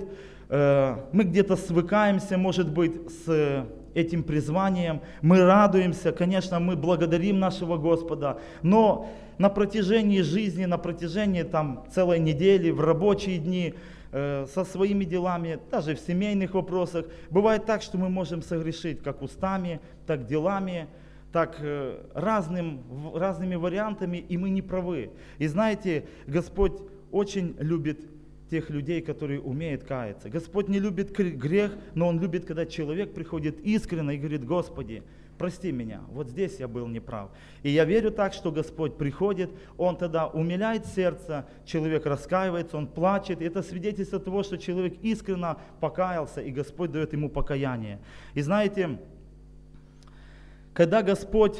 э, 0.49 0.95
мы 1.11 1.23
где-то 1.23 1.55
свыкаемся, 1.55 2.37
может 2.37 2.71
быть, 2.71 2.93
с 3.25 3.65
этим 3.95 4.21
призванием, 4.21 5.01
мы 5.23 5.41
радуемся, 5.41 6.11
конечно, 6.11 6.59
мы 6.59 6.75
благодарим 6.75 7.39
нашего 7.39 7.77
Господа, 7.77 8.37
но 8.61 9.09
на 9.39 9.49
протяжении 9.49 10.21
жизни, 10.21 10.65
на 10.65 10.77
протяжении 10.77 11.41
там 11.41 11.83
целой 11.91 12.19
недели, 12.19 12.69
в 12.69 12.79
рабочие 12.79 13.39
дни, 13.39 13.73
Э, 14.11 14.47
со 14.51 14.65
своими 14.65 15.05
делами, 15.05 15.59
даже 15.69 15.93
в 15.93 15.99
семейных 15.99 16.55
вопросах. 16.55 17.05
Бывает 17.29 17.65
так, 17.67 17.83
что 17.83 17.99
мы 17.99 18.09
можем 18.09 18.41
согрешить 18.41 19.03
как 19.03 19.21
устами, 19.21 19.79
так 20.07 20.25
делами, 20.25 20.87
так 21.31 21.57
э, 21.59 22.03
разным, 22.15 22.81
разными 23.13 23.53
вариантами, 23.53 24.17
и 24.17 24.35
мы 24.35 24.49
не 24.49 24.63
правы. 24.63 25.11
И 25.37 25.45
знаете, 25.45 26.05
Господь 26.25 26.73
очень 27.11 27.55
любит 27.59 27.99
тех 28.49 28.71
людей, 28.71 29.01
которые 29.01 29.41
умеют 29.41 29.83
каяться. 29.83 30.27
Господь 30.27 30.69
не 30.69 30.79
любит 30.79 31.11
грех, 31.15 31.77
но 31.93 32.07
Он 32.07 32.19
любит, 32.19 32.45
когда 32.45 32.65
человек 32.65 33.13
приходит 33.13 33.59
искренне 33.59 34.15
и 34.15 34.17
говорит, 34.17 34.43
Господи, 34.43 35.03
прости 35.39 35.71
меня, 35.71 36.01
вот 36.11 36.27
здесь 36.27 36.59
я 36.59 36.67
был 36.67 36.87
неправ. 36.87 37.31
И 37.63 37.71
я 37.71 37.85
верю 37.85 38.11
так, 38.11 38.33
что 38.33 38.51
Господь 38.51 38.97
приходит, 38.97 39.49
Он 39.77 39.97
тогда 39.97 40.27
умиляет 40.27 40.85
сердце, 40.85 41.45
человек 41.65 42.05
раскаивается, 42.05 42.77
он 42.77 42.85
плачет. 42.87 43.41
И 43.41 43.45
это 43.45 43.63
свидетельство 43.63 44.19
того, 44.19 44.43
что 44.43 44.57
человек 44.57 44.95
искренне 45.01 45.55
покаялся, 45.79 46.41
и 46.41 46.51
Господь 46.51 46.91
дает 46.91 47.13
ему 47.13 47.29
покаяние. 47.29 47.99
И 48.35 48.41
знаете, 48.41 48.99
когда 50.73 51.01
Господь 51.01 51.59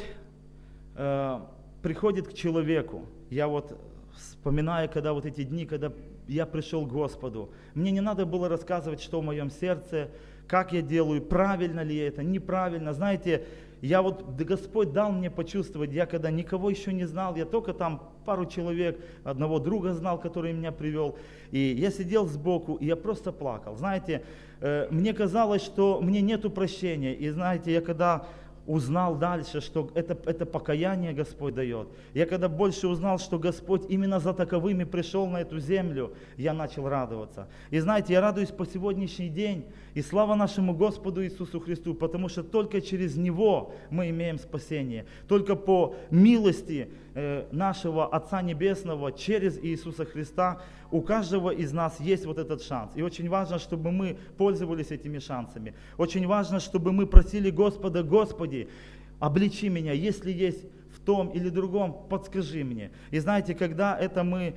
э, 0.96 1.40
приходит 1.82 2.28
к 2.28 2.34
человеку, 2.34 3.06
я 3.30 3.48
вот 3.48 3.78
вспоминаю, 4.14 4.88
когда 4.88 5.12
вот 5.12 5.26
эти 5.26 5.44
дни, 5.44 5.66
когда 5.66 5.92
я 6.28 6.46
пришел 6.46 6.86
к 6.86 6.90
Господу, 6.90 7.50
мне 7.74 7.90
не 7.90 8.00
надо 8.00 8.26
было 8.26 8.48
рассказывать, 8.48 9.00
что 9.00 9.20
в 9.20 9.24
моем 9.24 9.50
сердце, 9.50 10.10
как 10.46 10.72
я 10.72 10.82
делаю, 10.82 11.22
правильно 11.22 11.80
ли 11.80 11.96
это, 11.96 12.22
неправильно. 12.22 12.92
Знаете, 12.92 13.44
я 13.82 14.02
вот, 14.02 14.24
Господь 14.36 14.92
дал 14.92 15.12
мне 15.12 15.30
почувствовать, 15.30 15.92
я 15.92 16.06
когда 16.06 16.30
никого 16.30 16.70
еще 16.70 16.92
не 16.92 17.06
знал, 17.06 17.36
я 17.36 17.44
только 17.44 17.72
там 17.72 18.10
пару 18.24 18.46
человек, 18.46 19.00
одного 19.24 19.58
друга 19.58 19.94
знал, 19.94 20.20
который 20.20 20.52
меня 20.52 20.72
привел, 20.72 21.16
и 21.50 21.58
я 21.58 21.90
сидел 21.90 22.26
сбоку, 22.26 22.74
и 22.74 22.86
я 22.86 22.96
просто 22.96 23.32
плакал. 23.32 23.76
Знаете, 23.76 24.22
э, 24.60 24.88
мне 24.90 25.14
казалось, 25.14 25.62
что 25.62 26.00
мне 26.02 26.20
нету 26.20 26.50
прощения, 26.50 27.14
и 27.14 27.30
знаете, 27.30 27.72
я 27.72 27.80
когда 27.80 28.26
узнал 28.70 29.16
дальше, 29.16 29.60
что 29.60 29.90
это, 29.94 30.16
это 30.26 30.46
покаяние 30.46 31.12
Господь 31.12 31.54
дает. 31.54 31.88
Я 32.14 32.24
когда 32.24 32.48
больше 32.48 32.86
узнал, 32.86 33.18
что 33.18 33.36
Господь 33.36 33.82
именно 33.88 34.20
за 34.20 34.32
таковыми 34.32 34.84
пришел 34.84 35.26
на 35.26 35.40
эту 35.40 35.58
землю, 35.58 36.12
я 36.36 36.52
начал 36.52 36.88
радоваться. 36.88 37.48
И 37.70 37.80
знаете, 37.80 38.12
я 38.12 38.20
радуюсь 38.20 38.50
по 38.50 38.64
сегодняшний 38.64 39.28
день, 39.28 39.64
и 39.94 40.02
слава 40.02 40.36
нашему 40.36 40.72
Господу 40.72 41.24
Иисусу 41.24 41.58
Христу, 41.58 41.94
потому 41.94 42.28
что 42.28 42.44
только 42.44 42.80
через 42.80 43.16
Него 43.16 43.72
мы 43.90 44.10
имеем 44.10 44.38
спасение. 44.38 45.04
Только 45.26 45.56
по 45.56 45.96
милости 46.10 46.90
э, 47.14 47.46
нашего 47.50 48.06
Отца 48.06 48.40
Небесного 48.40 49.10
через 49.10 49.58
Иисуса 49.58 50.04
Христа 50.04 50.60
у 50.90 51.02
каждого 51.02 51.50
из 51.50 51.72
нас 51.72 52.00
есть 52.00 52.26
вот 52.26 52.38
этот 52.38 52.62
шанс. 52.62 52.92
И 52.96 53.02
очень 53.02 53.28
важно, 53.28 53.58
чтобы 53.58 53.92
мы 53.92 54.16
пользовались 54.36 54.90
этими 54.90 55.18
шансами. 55.18 55.74
Очень 55.98 56.26
важно, 56.26 56.58
чтобы 56.58 56.92
мы 56.92 57.06
просили 57.06 57.50
Господа, 57.50 58.02
Господи, 58.02 58.59
обличи 59.18 59.68
меня, 59.68 59.92
если 59.92 60.32
есть 60.32 60.64
в 60.94 61.00
том 61.04 61.28
или 61.28 61.48
другом, 61.48 62.06
подскажи 62.08 62.64
мне. 62.64 62.90
И 63.10 63.18
знаете, 63.18 63.54
когда 63.54 63.98
это 63.98 64.24
мы 64.24 64.54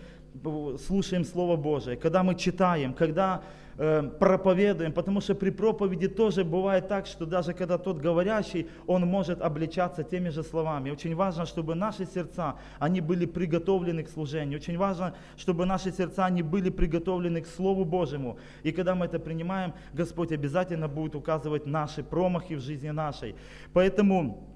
слушаем 0.86 1.26
Слово 1.26 1.56
Божие, 1.58 1.96
когда 1.96 2.24
мы 2.24 2.36
читаем, 2.36 2.94
когда 2.94 3.38
э, 3.40 3.44
проповедуем, 3.76 4.92
потому 4.92 5.22
что 5.22 5.36
при 5.36 5.50
проповеди 5.50 6.08
тоже 6.08 6.44
бывает 6.44 6.88
так, 6.88 7.08
что 7.08 7.26
даже 7.26 7.54
когда 7.54 7.78
тот 7.78 7.98
говорящий, 7.98 8.68
он 8.88 9.06
может 9.08 9.42
обличаться 9.42 10.04
теми 10.04 10.30
же 10.30 10.44
словами. 10.44 10.92
Очень 10.92 11.16
важно, 11.16 11.46
чтобы 11.46 11.76
наши 11.76 12.06
сердца, 12.06 12.56
они 12.80 13.02
были 13.02 13.26
приготовлены 13.26 14.04
к 14.04 14.10
служению. 14.10 14.60
Очень 14.60 14.78
важно, 14.78 15.16
чтобы 15.38 15.66
наши 15.66 15.92
сердца, 15.92 16.26
они 16.26 16.44
были 16.44 16.70
приготовлены 16.70 17.42
к 17.42 17.48
Слову 17.48 17.86
Божьему. 17.86 18.38
И 18.64 18.72
когда 18.72 18.96
мы 18.96 19.06
это 19.06 19.20
принимаем, 19.20 19.74
Господь 19.94 20.32
обязательно 20.32 20.88
будет 20.88 21.16
указывать 21.16 21.66
наши 21.66 22.04
промахи 22.04 22.56
в 22.56 22.62
жизни 22.62 22.90
нашей. 22.90 23.36
Поэтому 23.74 24.48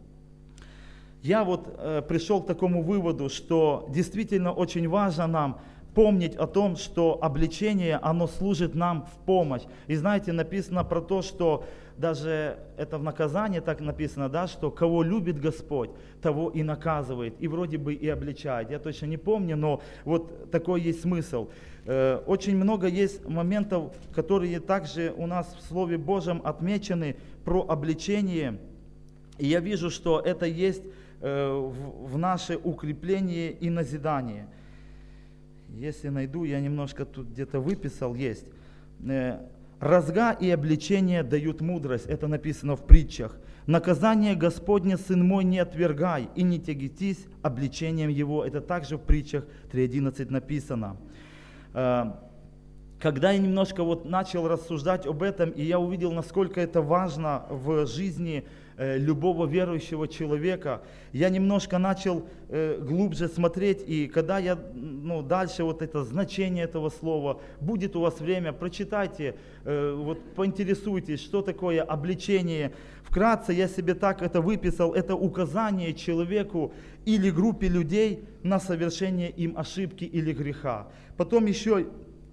я 1.23 1.43
вот 1.43 1.67
э, 1.77 2.01
пришел 2.07 2.41
к 2.41 2.47
такому 2.47 2.83
выводу, 2.83 3.29
что 3.29 3.87
действительно 3.89 4.51
очень 4.51 4.87
важно 4.87 5.27
нам 5.27 5.59
помнить 5.97 6.35
о 6.35 6.45
том, 6.45 6.75
что 6.75 7.17
обличение, 7.23 7.97
оно 7.97 8.27
служит 8.27 8.75
нам 8.75 9.07
в 9.07 9.25
помощь. 9.25 9.63
И 9.87 9.95
знаете, 9.95 10.31
написано 10.31 10.83
про 10.83 11.01
то, 11.01 11.23
что 11.23 11.63
даже 11.97 12.59
это 12.77 12.99
в 12.99 13.03
наказании 13.03 13.61
так 13.61 13.81
написано, 13.81 14.29
да, 14.29 14.45
что 14.45 14.69
кого 14.69 15.01
любит 15.01 15.41
Господь, 15.41 15.89
того 16.21 16.51
и 16.51 16.61
наказывает, 16.61 17.33
и 17.39 17.47
вроде 17.47 17.79
бы 17.79 17.95
и 17.95 18.07
обличает. 18.09 18.69
Я 18.69 18.77
точно 18.77 19.07
не 19.07 19.17
помню, 19.17 19.57
но 19.57 19.81
вот 20.05 20.51
такой 20.51 20.81
есть 20.81 21.01
смысл. 21.01 21.49
Э, 21.85 22.21
очень 22.27 22.55
много 22.57 22.85
есть 22.85 23.27
моментов, 23.27 23.91
которые 24.13 24.59
также 24.59 25.15
у 25.17 25.25
нас 25.25 25.51
в 25.55 25.67
Слове 25.67 25.97
Божьем 25.97 26.43
отмечены 26.43 27.15
про 27.43 27.65
обличение. 27.67 28.59
И 29.39 29.47
я 29.47 29.61
вижу, 29.61 29.89
что 29.89 30.19
это 30.19 30.45
есть 30.45 30.83
э, 31.21 31.71
в 32.03 32.19
наше 32.19 32.55
укрепление 32.63 33.51
и 33.51 33.71
назидание. 33.71 34.47
Если 35.77 36.09
найду, 36.09 36.43
я 36.43 36.59
немножко 36.59 37.05
тут 37.05 37.27
где-то 37.27 37.59
выписал, 37.59 38.15
есть. 38.15 38.45
Э, 39.07 39.45
Разга 39.79 40.31
и 40.31 40.49
обличение 40.49 41.21
дают 41.21 41.61
мудрость, 41.61 42.07
это 42.07 42.27
написано 42.27 42.75
в 42.75 42.87
притчах. 42.87 43.37
Наказание 43.67 44.33
Господне, 44.33 44.97
сын 44.97 45.23
мой, 45.23 45.43
не 45.43 45.59
отвергай 45.59 46.29
и 46.33 46.41
не 46.41 46.57
тягитись 46.59 47.27
обличением 47.43 48.09
его. 48.09 48.43
Это 48.43 48.59
также 48.59 48.97
в 48.97 49.01
притчах 49.01 49.45
3.11 49.71 50.31
написано. 50.31 50.97
Когда 52.99 53.31
я 53.31 53.37
немножко 53.37 53.83
вот 53.83 54.05
начал 54.05 54.47
рассуждать 54.47 55.05
об 55.05 55.21
этом, 55.21 55.51
и 55.51 55.63
я 55.63 55.79
увидел, 55.79 56.11
насколько 56.11 56.59
это 56.59 56.81
важно 56.81 57.45
в 57.49 57.85
жизни 57.85 58.45
Э, 58.79 58.95
любого 58.95 59.47
верующего 59.47 60.07
человека. 60.07 60.83
Я 61.11 61.29
немножко 61.29 61.79
начал 61.79 62.27
э, 62.47 62.79
глубже 62.79 63.27
смотреть, 63.27 63.83
и 63.87 64.05
когда 64.05 64.37
я, 64.37 64.55
ну, 64.75 65.23
дальше 65.23 65.63
вот 65.63 65.81
это 65.81 66.03
значение 66.03 66.65
этого 66.65 66.91
слова, 66.91 67.41
будет 67.59 67.95
у 67.95 68.01
вас 68.01 68.19
время, 68.19 68.53
прочитайте, 68.53 69.33
э, 69.63 69.95
вот 69.97 70.19
поинтересуйтесь, 70.35 71.19
что 71.21 71.41
такое 71.41 71.81
обличение. 71.81 72.71
Вкратце 73.01 73.53
я 73.53 73.67
себе 73.67 73.95
так 73.95 74.21
это 74.21 74.41
выписал, 74.41 74.93
это 74.93 75.15
указание 75.15 75.95
человеку 75.95 76.71
или 77.03 77.31
группе 77.31 77.67
людей 77.69 78.25
на 78.43 78.59
совершение 78.59 79.31
им 79.31 79.57
ошибки 79.57 80.03
или 80.03 80.33
греха. 80.33 80.87
Потом 81.17 81.47
еще, 81.47 81.87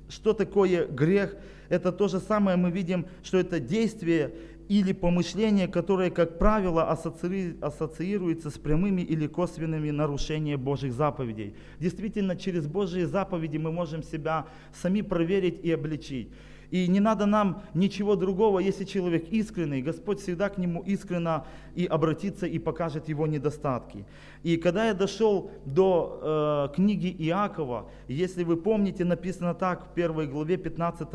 что 0.09 0.33
такое 0.33 0.87
грех, 0.87 1.37
это 1.69 1.93
то 1.93 2.09
же 2.09 2.21
самое 2.21 2.57
мы 2.57 2.71
видим, 2.71 3.07
что 3.23 3.39
это 3.39 3.59
действие 3.61 4.35
или 4.69 4.93
помышление, 4.93 5.69
которое, 5.69 6.11
как 6.11 6.39
правило, 6.39 6.91
ассоциируется 6.91 8.51
с 8.51 8.59
прямыми 8.59 9.03
или 9.03 9.27
косвенными 9.27 9.91
нарушениями 9.91 10.61
Божьих 10.61 10.95
заповедей. 10.95 11.55
Действительно, 11.79 12.35
через 12.37 12.67
Божьи 12.67 13.05
заповеди 13.05 13.59
мы 13.59 13.73
можем 13.73 14.03
себя 14.03 14.47
сами 14.73 15.03
проверить 15.03 15.61
и 15.63 15.71
обличить. 15.71 16.31
И 16.75 16.88
не 16.88 16.99
надо 16.99 17.26
нам 17.26 17.62
ничего 17.73 18.16
другого, 18.16 18.59
если 18.59 18.83
человек 18.83 19.28
искренний, 19.28 19.81
Господь 19.81 20.19
всегда 20.19 20.49
к 20.49 20.59
нему 20.59 20.83
искренно 20.83 21.47
и 21.76 21.87
обратится 21.87 22.47
и 22.47 22.59
покажет 22.59 23.09
его 23.09 23.28
недостатки. 23.28 24.04
И 24.43 24.57
когда 24.57 24.87
я 24.87 24.95
дошел 24.95 25.52
до 25.64 26.69
э, 26.73 26.75
книги 26.75 27.14
Иакова, 27.16 27.88
если 28.09 28.43
вы 28.43 28.57
помните, 28.57 29.04
написано 29.04 29.54
так 29.54 29.85
в 29.85 29.95
первой 29.95 30.26
главе 30.26 30.57
15 30.57 31.09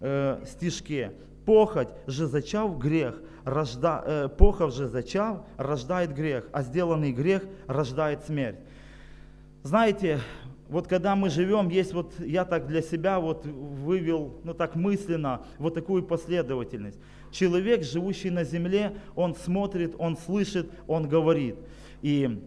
э, 0.00 0.44
стишке, 0.46 1.12
Похоть 1.44 1.88
же 2.06 2.28
зачав 2.28 2.78
грех, 2.78 3.20
рожда, 3.44 4.04
э, 4.06 4.28
похоть 4.28 4.74
же 4.74 4.86
зачав 4.86 5.38
рождает 5.56 6.14
грех, 6.14 6.48
а 6.52 6.62
сделанный 6.62 7.10
грех 7.10 7.42
рождает 7.66 8.22
смерть. 8.26 8.60
Знаете, 9.64 10.20
вот 10.70 10.86
когда 10.86 11.16
мы 11.16 11.30
живем, 11.30 11.68
есть 11.68 11.92
вот, 11.92 12.18
я 12.20 12.44
так 12.44 12.66
для 12.66 12.80
себя 12.80 13.18
вот 13.18 13.44
вывел, 13.44 14.40
ну 14.44 14.54
так 14.54 14.76
мысленно, 14.76 15.42
вот 15.58 15.74
такую 15.74 16.04
последовательность. 16.04 16.98
Человек, 17.32 17.82
живущий 17.82 18.30
на 18.30 18.44
земле, 18.44 18.96
он 19.16 19.34
смотрит, 19.34 19.94
он 19.98 20.16
слышит, 20.16 20.70
он 20.86 21.08
говорит. 21.08 21.56
И 22.02 22.40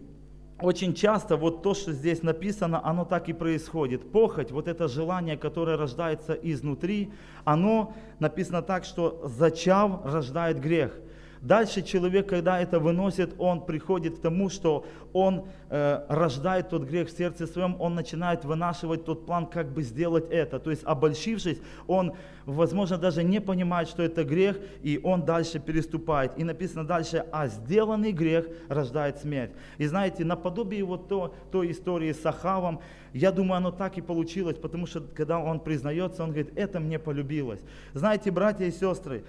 очень 0.58 0.94
часто 0.94 1.36
вот 1.36 1.62
то, 1.62 1.74
что 1.74 1.92
здесь 1.92 2.22
написано, 2.22 2.80
оно 2.82 3.04
так 3.04 3.28
и 3.28 3.34
происходит. 3.34 4.10
Похоть, 4.10 4.50
вот 4.50 4.68
это 4.68 4.88
желание, 4.88 5.36
которое 5.36 5.76
рождается 5.76 6.32
изнутри, 6.32 7.12
оно 7.44 7.94
написано 8.20 8.62
так, 8.62 8.84
что 8.84 9.22
зачав 9.26 10.04
рождает 10.04 10.60
грех. 10.60 10.98
Дальше 11.44 11.82
человек, 11.82 12.26
когда 12.26 12.58
это 12.58 12.80
выносит, 12.80 13.34
он 13.36 13.66
приходит 13.66 14.16
к 14.18 14.22
тому, 14.22 14.48
что 14.48 14.86
он 15.12 15.44
э, 15.68 16.00
рождает 16.08 16.70
тот 16.70 16.84
грех 16.84 17.08
в 17.08 17.16
сердце 17.16 17.46
своем, 17.46 17.76
он 17.78 17.94
начинает 17.94 18.46
вынашивать 18.46 19.04
тот 19.04 19.26
план, 19.26 19.46
как 19.46 19.70
бы 19.70 19.82
сделать 19.82 20.24
это. 20.30 20.58
То 20.58 20.70
есть, 20.70 20.82
обольщившись, 20.84 21.60
он, 21.86 22.14
возможно, 22.46 22.96
даже 22.96 23.22
не 23.22 23.42
понимает, 23.42 23.88
что 23.88 24.02
это 24.02 24.24
грех, 24.24 24.58
и 24.82 24.98
он 25.04 25.26
дальше 25.26 25.58
переступает. 25.58 26.32
И 26.38 26.44
написано 26.44 26.86
дальше, 26.86 27.26
а 27.30 27.48
сделанный 27.48 28.12
грех 28.12 28.46
рождает 28.68 29.18
смерть. 29.18 29.52
И 29.76 29.86
знаете, 29.86 30.24
наподобие 30.24 30.82
вот 30.82 31.08
то, 31.08 31.34
той 31.52 31.72
истории 31.72 32.12
с 32.12 32.24
Ахавом, 32.24 32.80
я 33.12 33.30
думаю, 33.30 33.58
оно 33.58 33.70
так 33.70 33.98
и 33.98 34.00
получилось, 34.00 34.56
потому 34.56 34.86
что 34.86 35.02
когда 35.14 35.38
он 35.38 35.60
признается, 35.60 36.22
он 36.24 36.30
говорит, 36.30 36.52
это 36.56 36.80
мне 36.80 36.98
полюбилось. 36.98 37.60
Знаете, 37.92 38.30
братья 38.30 38.64
и 38.64 38.70
сестры, 38.70 39.24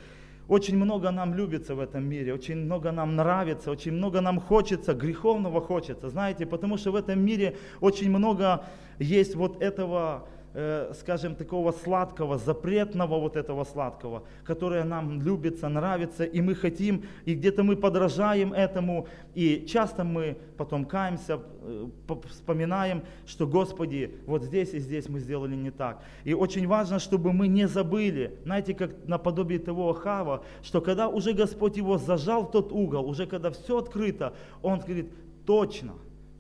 очень 0.48 0.78
много 0.78 1.12
нам 1.12 1.34
любится 1.34 1.76
в 1.76 1.80
этом 1.80 2.04
мире, 2.04 2.34
очень 2.34 2.58
много 2.58 2.92
нам 2.92 3.16
нравится, 3.16 3.72
очень 3.72 3.94
много 3.94 4.22
нам 4.22 4.40
хочется, 4.40 4.94
греховного 4.94 5.62
хочется, 5.62 6.10
знаете, 6.10 6.46
потому 6.46 6.78
что 6.78 6.92
в 6.92 6.96
этом 6.96 7.20
мире 7.20 7.58
очень 7.82 8.10
много 8.10 8.66
есть 9.00 9.36
вот 9.36 9.62
этого 9.62 10.28
Э, 10.58 10.94
скажем, 10.98 11.36
такого 11.36 11.74
сладкого, 11.74 12.38
запретного 12.38 13.20
вот 13.20 13.36
этого 13.36 13.66
сладкого, 13.66 14.24
которое 14.46 14.86
нам 14.86 15.22
любится, 15.22 15.68
нравится, 15.68 16.24
и 16.24 16.40
мы 16.40 16.56
хотим, 16.56 17.04
и 17.26 17.36
где-то 17.36 17.62
мы 17.64 17.76
подражаем 17.76 18.54
этому, 18.54 19.06
и 19.34 19.66
часто 19.68 20.06
мы 20.06 20.38
потом 20.56 20.86
каемся, 20.86 21.42
э, 21.62 21.88
вспоминаем, 22.30 23.04
что, 23.26 23.48
Господи, 23.48 24.16
вот 24.26 24.44
здесь 24.44 24.74
и 24.74 24.80
здесь 24.80 25.10
мы 25.10 25.20
сделали 25.20 25.56
не 25.56 25.72
так. 25.72 26.02
И 26.24 26.34
очень 26.34 26.68
важно, 26.68 27.00
чтобы 27.00 27.34
мы 27.34 27.50
не 27.50 27.68
забыли, 27.68 28.40
знаете, 28.46 28.74
как 28.74 28.92
наподобие 29.08 29.60
того 29.60 29.90
Ахава, 29.90 30.46
что 30.64 30.80
когда 30.80 31.10
уже 31.10 31.34
Господь 31.34 31.76
его 31.76 31.98
зажал 31.98 32.46
в 32.46 32.52
тот 32.52 32.72
угол, 32.72 33.10
уже 33.10 33.26
когда 33.26 33.52
все 33.52 33.80
открыто, 33.80 34.34
он 34.62 34.80
говорит, 34.80 35.12
точно, 35.46 35.96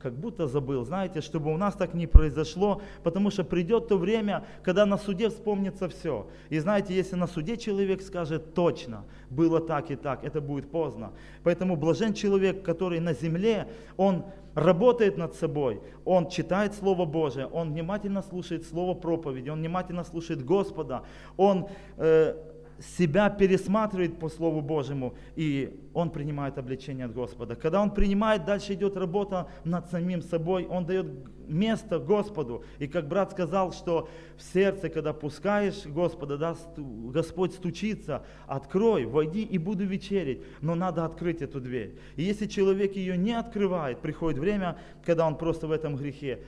как 0.05 0.13
будто 0.13 0.47
забыл. 0.47 0.85
Знаете, 0.85 1.19
чтобы 1.19 1.51
у 1.51 1.57
нас 1.57 1.73
так 1.73 1.95
не 1.95 2.05
произошло, 2.05 2.79
потому 3.03 3.31
что 3.31 3.43
придет 3.43 3.87
то 3.87 3.97
время, 3.97 4.45
когда 4.61 4.85
на 4.85 4.99
суде 4.99 5.29
вспомнится 5.29 5.87
все. 5.87 6.27
И 6.51 6.59
знаете, 6.59 6.93
если 6.93 7.15
на 7.15 7.25
суде 7.25 7.57
человек 7.57 8.03
скажет 8.03 8.53
точно, 8.53 9.03
было 9.31 9.59
так 9.59 9.89
и 9.89 9.95
так, 9.95 10.23
это 10.23 10.41
будет 10.41 10.69
поздно. 10.69 11.11
Поэтому 11.43 11.75
блажен 11.75 12.13
человек, 12.13 12.63
который 12.63 12.99
на 12.99 13.13
земле, 13.13 13.67
он 13.97 14.25
работает 14.53 15.17
над 15.17 15.33
собой, 15.33 15.81
он 16.05 16.29
читает 16.29 16.75
Слово 16.75 17.05
Божие, 17.05 17.47
он 17.47 17.71
внимательно 17.71 18.21
слушает 18.21 18.63
Слово 18.63 18.93
проповеди, 18.93 19.49
он 19.49 19.57
внимательно 19.57 20.03
слушает 20.03 20.45
Господа, 20.45 21.01
он 21.35 21.67
э, 21.97 22.35
себя 22.79 23.29
пересматривает 23.29 24.19
по 24.19 24.29
Слову 24.29 24.61
Божьему, 24.61 25.15
и 25.35 25.79
он 25.93 26.09
принимает 26.09 26.57
обличение 26.57 27.05
от 27.05 27.13
Господа. 27.13 27.55
Когда 27.55 27.81
он 27.81 27.91
принимает, 27.91 28.45
дальше 28.45 28.73
идет 28.73 28.97
работа 28.97 29.47
над 29.63 29.89
самим 29.89 30.21
собой, 30.21 30.65
он 30.65 30.85
дает 30.85 31.07
место 31.47 31.99
Господу. 31.99 32.63
И 32.79 32.87
как 32.87 33.07
брат 33.07 33.31
сказал, 33.31 33.71
что 33.71 34.09
в 34.37 34.41
сердце, 34.41 34.89
когда 34.89 35.13
пускаешь 35.13 35.85
Господа, 35.85 36.37
да, 36.37 36.55
Господь 36.77 37.53
стучится, 37.53 38.25
открой, 38.47 39.05
войди 39.05 39.43
и 39.43 39.57
буду 39.57 39.85
вечерить. 39.85 40.41
Но 40.61 40.75
надо 40.75 41.05
открыть 41.05 41.41
эту 41.41 41.61
дверь. 41.61 41.97
И 42.15 42.23
если 42.23 42.45
человек 42.47 42.95
ее 42.95 43.17
не 43.17 43.33
открывает, 43.33 43.99
приходит 43.99 44.39
время, 44.39 44.77
когда 45.05 45.27
он 45.27 45.37
просто 45.37 45.67
в 45.67 45.71
этом 45.71 45.95
грехе 45.95 46.39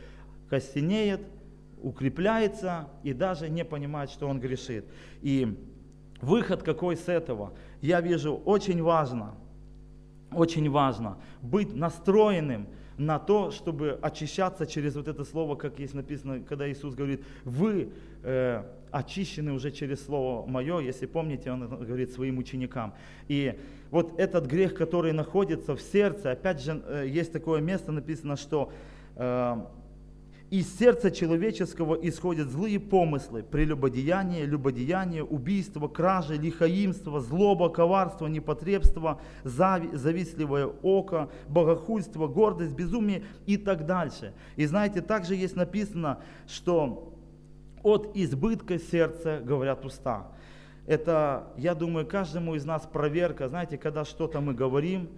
костенеет, 0.49 1.21
укрепляется 1.81 2.89
и 3.03 3.13
даже 3.13 3.49
не 3.49 3.63
понимает, 3.63 4.09
что 4.09 4.27
он 4.27 4.39
грешит. 4.39 4.85
И 5.21 5.55
Выход 6.21 6.63
какой 6.63 6.97
с 6.97 7.07
этого? 7.07 7.53
Я 7.81 8.01
вижу, 8.01 8.33
очень 8.33 8.81
важно, 8.81 9.35
очень 10.31 10.69
важно 10.69 11.17
быть 11.41 11.75
настроенным 11.75 12.67
на 12.97 13.19
то, 13.19 13.51
чтобы 13.51 13.99
очищаться 14.01 14.65
через 14.65 14.95
вот 14.95 15.07
это 15.07 15.23
слово, 15.23 15.55
как 15.55 15.79
есть 15.79 15.93
написано, 15.93 16.39
когда 16.39 16.69
Иисус 16.69 16.95
говорит, 16.95 17.23
вы 17.43 17.89
э, 18.23 18.63
очищены 18.91 19.53
уже 19.53 19.71
через 19.71 20.03
слово 20.03 20.47
мое, 20.47 20.79
если 20.79 21.05
помните, 21.05 21.51
он 21.51 21.67
говорит 21.67 22.11
своим 22.11 22.39
ученикам. 22.39 22.93
И 23.27 23.59
вот 23.91 24.19
этот 24.19 24.47
грех, 24.47 24.73
который 24.73 25.13
находится 25.13 25.75
в 25.75 25.81
сердце, 25.81 26.31
опять 26.31 26.59
же, 26.59 26.81
э, 26.87 27.05
есть 27.07 27.31
такое 27.31 27.61
место, 27.61 27.91
написано, 27.91 28.35
что 28.35 28.71
э, 29.15 29.57
из 30.49 30.77
сердца 30.77 31.11
человеческого 31.11 31.95
исходят 31.95 32.49
злые 32.49 32.79
помыслы, 32.79 33.43
прелюбодеяние, 33.43 34.45
любодеяние, 34.45 35.23
убийство, 35.23 35.89
кражи, 35.89 36.37
лихаимство, 36.37 37.19
злоба, 37.19 37.69
коварство, 37.69 38.27
непотребство, 38.27 39.19
зави, 39.43 39.89
завистливое 39.93 40.67
око, 40.81 41.29
богохульство, 41.49 42.27
гордость, 42.27 42.73
безумие 42.73 43.23
и 43.45 43.57
так 43.57 43.85
дальше. 43.85 44.33
И 44.55 44.65
знаете, 44.65 45.01
также 45.01 45.35
есть 45.35 45.55
написано, 45.55 46.19
что 46.47 47.13
От 47.83 48.15
избытка 48.15 48.79
сердца 48.79 49.39
говорят 49.43 49.85
уста. 49.85 50.27
Это, 50.87 51.47
я 51.57 51.75
думаю, 51.75 52.07
каждому 52.07 52.55
из 52.55 52.65
нас 52.65 52.87
проверка. 52.91 53.49
Знаете, 53.49 53.77
когда 53.77 54.03
что-то 54.03 54.41
мы 54.41 54.53
говорим, 54.53 55.09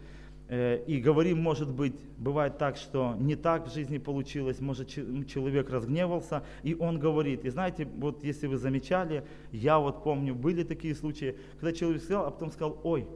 и 0.49 0.99
говорим, 1.03 1.39
может 1.39 1.71
быть, 1.71 1.93
бывает 2.17 2.57
так, 2.57 2.75
что 2.75 3.15
не 3.19 3.35
так 3.35 3.67
в 3.67 3.73
жизни 3.73 3.99
получилось, 3.99 4.59
может 4.59 4.87
человек 4.87 5.69
разгневался, 5.69 6.43
и 6.63 6.73
он 6.73 6.97
говорит. 6.97 7.45
И 7.45 7.49
знаете, 7.49 7.87
вот 7.97 8.23
если 8.23 8.47
вы 8.47 8.57
замечали, 8.57 9.23
я 9.51 9.77
вот 9.77 10.03
помню, 10.03 10.33
были 10.33 10.63
такие 10.63 10.95
случаи, 10.95 11.35
когда 11.59 11.71
человек 11.71 12.01
сказал, 12.01 12.25
а 12.25 12.31
потом 12.31 12.51
сказал, 12.51 12.79
ой, 12.83 13.07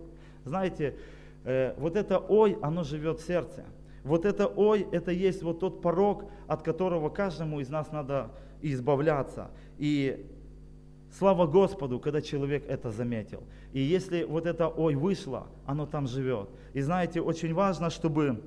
знаете, 0.45 0.95
э, 1.43 1.73
вот 1.77 1.95
это 1.95 2.19
ой, 2.19 2.57
оно 2.61 2.83
живет 2.83 3.19
в 3.19 3.25
сердце. 3.25 3.65
Вот 4.03 4.25
это 4.25 4.47
ой, 4.47 4.85
это 4.91 5.11
есть 5.11 5.43
вот 5.43 5.59
тот 5.59 5.81
порог, 5.81 6.25
от 6.47 6.61
которого 6.61 7.09
каждому 7.09 7.61
из 7.61 7.69
нас 7.69 7.91
надо 7.91 8.31
избавляться. 8.61 9.49
И 9.77 10.25
Слава 11.15 11.45
Господу, 11.45 11.99
когда 11.99 12.21
человек 12.21 12.65
это 12.67 12.89
заметил. 12.89 13.43
И 13.71 13.79
если 13.79 14.23
вот 14.23 14.47
это 14.47 14.67
«ой» 14.67 14.95
вышло, 14.95 15.47
оно 15.65 15.85
там 15.85 16.07
живет. 16.07 16.49
И 16.73 16.81
знаете, 16.81 17.21
очень 17.21 17.53
важно, 17.53 17.91
чтобы 17.91 18.41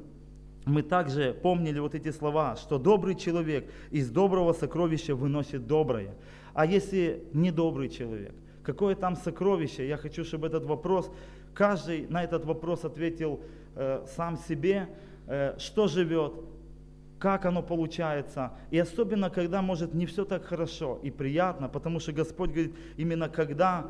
мы 0.65 0.83
также 0.83 1.33
помнили 1.33 1.79
вот 1.79 1.95
эти 1.95 2.11
слова, 2.11 2.57
что 2.57 2.79
добрый 2.79 3.15
человек 3.15 3.71
из 3.93 4.11
доброго 4.11 4.53
сокровища 4.53 5.15
выносит 5.15 5.69
доброе. 5.69 6.17
А 6.55 6.67
если 6.67 7.23
недобрый 7.33 7.89
человек, 7.89 8.35
какое 8.65 8.97
там 8.97 9.15
сокровище? 9.15 9.87
Я 9.87 9.97
хочу, 9.97 10.25
чтобы 10.25 10.49
этот 10.49 10.65
вопрос, 10.65 11.09
каждый 11.55 12.09
на 12.09 12.25
этот 12.25 12.45
вопрос 12.45 12.85
ответил 12.85 13.41
э, 13.77 14.05
сам 14.17 14.37
себе, 14.37 14.89
э, 15.29 15.55
что 15.59 15.87
живет, 15.87 16.33
как 17.19 17.47
оно 17.47 17.63
получается. 17.63 18.53
И 18.71 18.79
особенно, 18.79 19.31
когда, 19.31 19.63
может, 19.63 19.95
не 19.95 20.07
все 20.07 20.25
так 20.25 20.45
хорошо 20.45 20.99
и 21.03 21.11
приятно, 21.11 21.69
потому 21.69 22.01
что 22.01 22.13
Господь 22.13 22.51
говорит, 22.51 22.75
именно 22.97 23.29
когда 23.29 23.87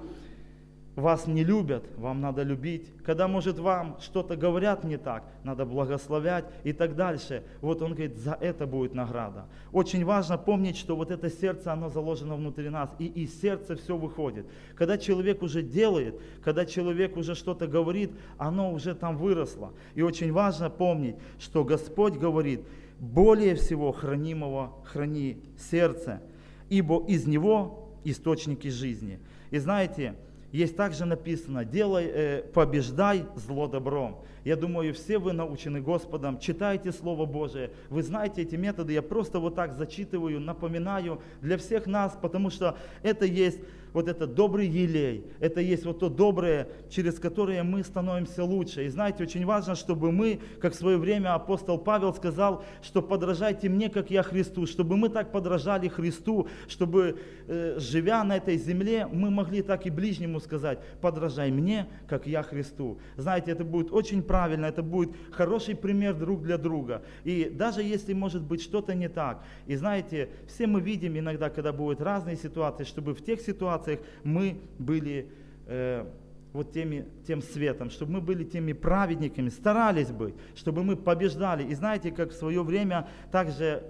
вас 0.97 1.27
не 1.27 1.45
любят, 1.45 1.85
вам 1.99 2.23
надо 2.23 2.43
любить. 2.43 2.91
Когда, 3.05 3.29
может, 3.29 3.59
вам 3.59 3.99
что-то 4.01 4.35
говорят 4.35 4.83
не 4.83 4.97
так, 4.97 5.25
надо 5.45 5.67
благословлять 5.67 6.47
и 6.65 6.73
так 6.73 6.97
дальше. 6.97 7.45
Вот 7.61 7.83
он 7.83 7.93
говорит, 7.93 8.17
за 8.17 8.33
это 8.41 8.67
будет 8.67 8.95
награда. 8.95 9.45
Очень 9.73 10.07
важно 10.07 10.39
помнить, 10.39 10.79
что 10.79 10.97
вот 10.97 11.11
это 11.11 11.29
сердце, 11.29 11.71
оно 11.71 11.91
заложено 11.91 12.35
внутри 12.35 12.71
нас, 12.71 12.91
и 12.99 13.07
из 13.07 13.39
сердца 13.39 13.77
все 13.77 13.97
выходит. 13.97 14.47
Когда 14.75 14.97
человек 14.97 15.43
уже 15.43 15.62
делает, 15.62 16.19
когда 16.43 16.65
человек 16.65 17.19
уже 17.19 17.35
что-то 17.35 17.67
говорит, 17.67 18.12
оно 18.39 18.73
уже 18.73 18.95
там 18.95 19.19
выросло. 19.19 19.75
И 19.95 20.01
очень 20.01 20.33
важно 20.33 20.71
помнить, 20.71 21.17
что 21.39 21.62
Господь 21.62 22.15
говорит, 22.15 22.62
более 22.98 23.54
всего 23.54 23.92
хранимого 23.92 24.72
храни 24.85 25.42
сердце, 25.59 26.22
ибо 26.68 27.04
из 27.06 27.26
него 27.26 27.90
источники 28.04 28.68
жизни. 28.68 29.18
И 29.50 29.59
знаете, 29.59 30.14
есть 30.52 30.76
также 30.76 31.04
написано, 31.04 31.64
делай, 31.64 32.06
э, 32.06 32.42
побеждай 32.54 33.26
зло 33.35 33.66
добром. 33.66 34.22
Я 34.44 34.56
думаю, 34.56 34.94
все 34.94 35.18
вы 35.18 35.32
научены 35.32 35.80
Господом, 35.80 36.38
читайте 36.38 36.92
Слово 36.92 37.26
Божие, 37.26 37.72
вы 37.90 38.02
знаете 38.02 38.42
эти 38.42 38.54
методы, 38.54 38.92
я 38.92 39.02
просто 39.02 39.40
вот 39.40 39.56
так 39.56 39.74
зачитываю, 39.74 40.40
напоминаю 40.40 41.20
для 41.42 41.59
всех 41.59 41.87
нас, 41.87 42.16
потому 42.20 42.50
что 42.50 42.78
это 43.02 43.26
есть 43.26 43.59
вот 43.96 44.09
этот 44.09 44.35
добрый 44.35 44.68
елей, 44.68 45.24
это 45.40 45.62
есть 45.62 45.87
вот 45.87 46.00
то 46.00 46.11
доброе, 46.11 46.68
через 46.90 47.18
которое 47.18 47.62
мы 47.62 47.82
становимся 47.82 48.44
лучше. 48.44 48.85
И 48.85 48.88
знаете, 48.90 49.22
очень 49.22 49.46
важно, 49.46 49.74
чтобы 49.74 50.12
мы, 50.12 50.38
как 50.61 50.74
в 50.74 50.76
свое 50.76 50.98
время 50.98 51.35
апостол 51.35 51.78
Павел 51.78 52.12
сказал, 52.12 52.62
что 52.82 53.00
подражайте 53.00 53.70
мне, 53.70 53.88
как 53.88 54.11
я 54.11 54.22
Христу, 54.22 54.66
чтобы 54.66 54.98
мы 54.98 55.09
так 55.09 55.32
подражали 55.32 55.88
Христу, 55.88 56.46
чтобы, 56.68 57.18
э, 57.48 57.76
живя 57.78 58.22
на 58.22 58.37
этой 58.37 58.59
земле, 58.59 59.09
мы 59.11 59.30
могли 59.30 59.62
так 59.62 59.87
и 59.87 59.90
ближнему 59.90 60.40
сказать, 60.40 60.78
подражай 61.00 61.50
мне, 61.50 61.87
как 62.06 62.26
я 62.26 62.42
Христу. 62.42 62.98
Знаете, 63.16 63.52
это 63.52 63.64
будет 63.64 63.90
очень 63.92 64.22
правильно, 64.22 64.66
это 64.66 64.82
будет 64.82 65.12
хороший 65.30 65.74
пример 65.74 66.12
друг 66.12 66.42
для 66.42 66.59
друга. 66.59 67.00
И 67.24 67.48
даже 67.48 67.82
если 67.82 68.12
может 68.12 68.42
быть 68.42 68.61
что-то 68.61 68.94
не 68.94 69.09
так, 69.09 69.42
и 69.66 69.74
знаете, 69.74 70.28
все 70.46 70.66
мы 70.66 70.82
видим 70.82 71.18
иногда, 71.18 71.48
когда 71.48 71.72
будут 71.72 72.02
разные 72.02 72.37
ситуации, 72.37 72.85
чтобы 72.85 73.14
в 73.14 73.24
тех 73.24 73.40
ситуациях, 73.40 73.86
ситуациях 73.87 74.01
мы 74.25 74.61
были 74.79 75.29
э, 75.66 76.05
вот 76.53 76.72
теми, 76.72 77.07
тем 77.27 77.43
светом, 77.43 77.91
чтобы 77.91 78.12
мы 78.12 78.21
были 78.21 78.45
теми 78.45 78.73
праведниками, 78.73 79.49
старались 79.49 80.11
быть, 80.11 80.35
чтобы 80.55 80.83
мы 80.85 80.97
побеждали. 80.97 81.65
И 81.65 81.75
знаете, 81.75 82.11
как 82.11 82.31
в 82.31 82.35
свое 82.35 82.62
время 82.62 83.09
также 83.33 83.83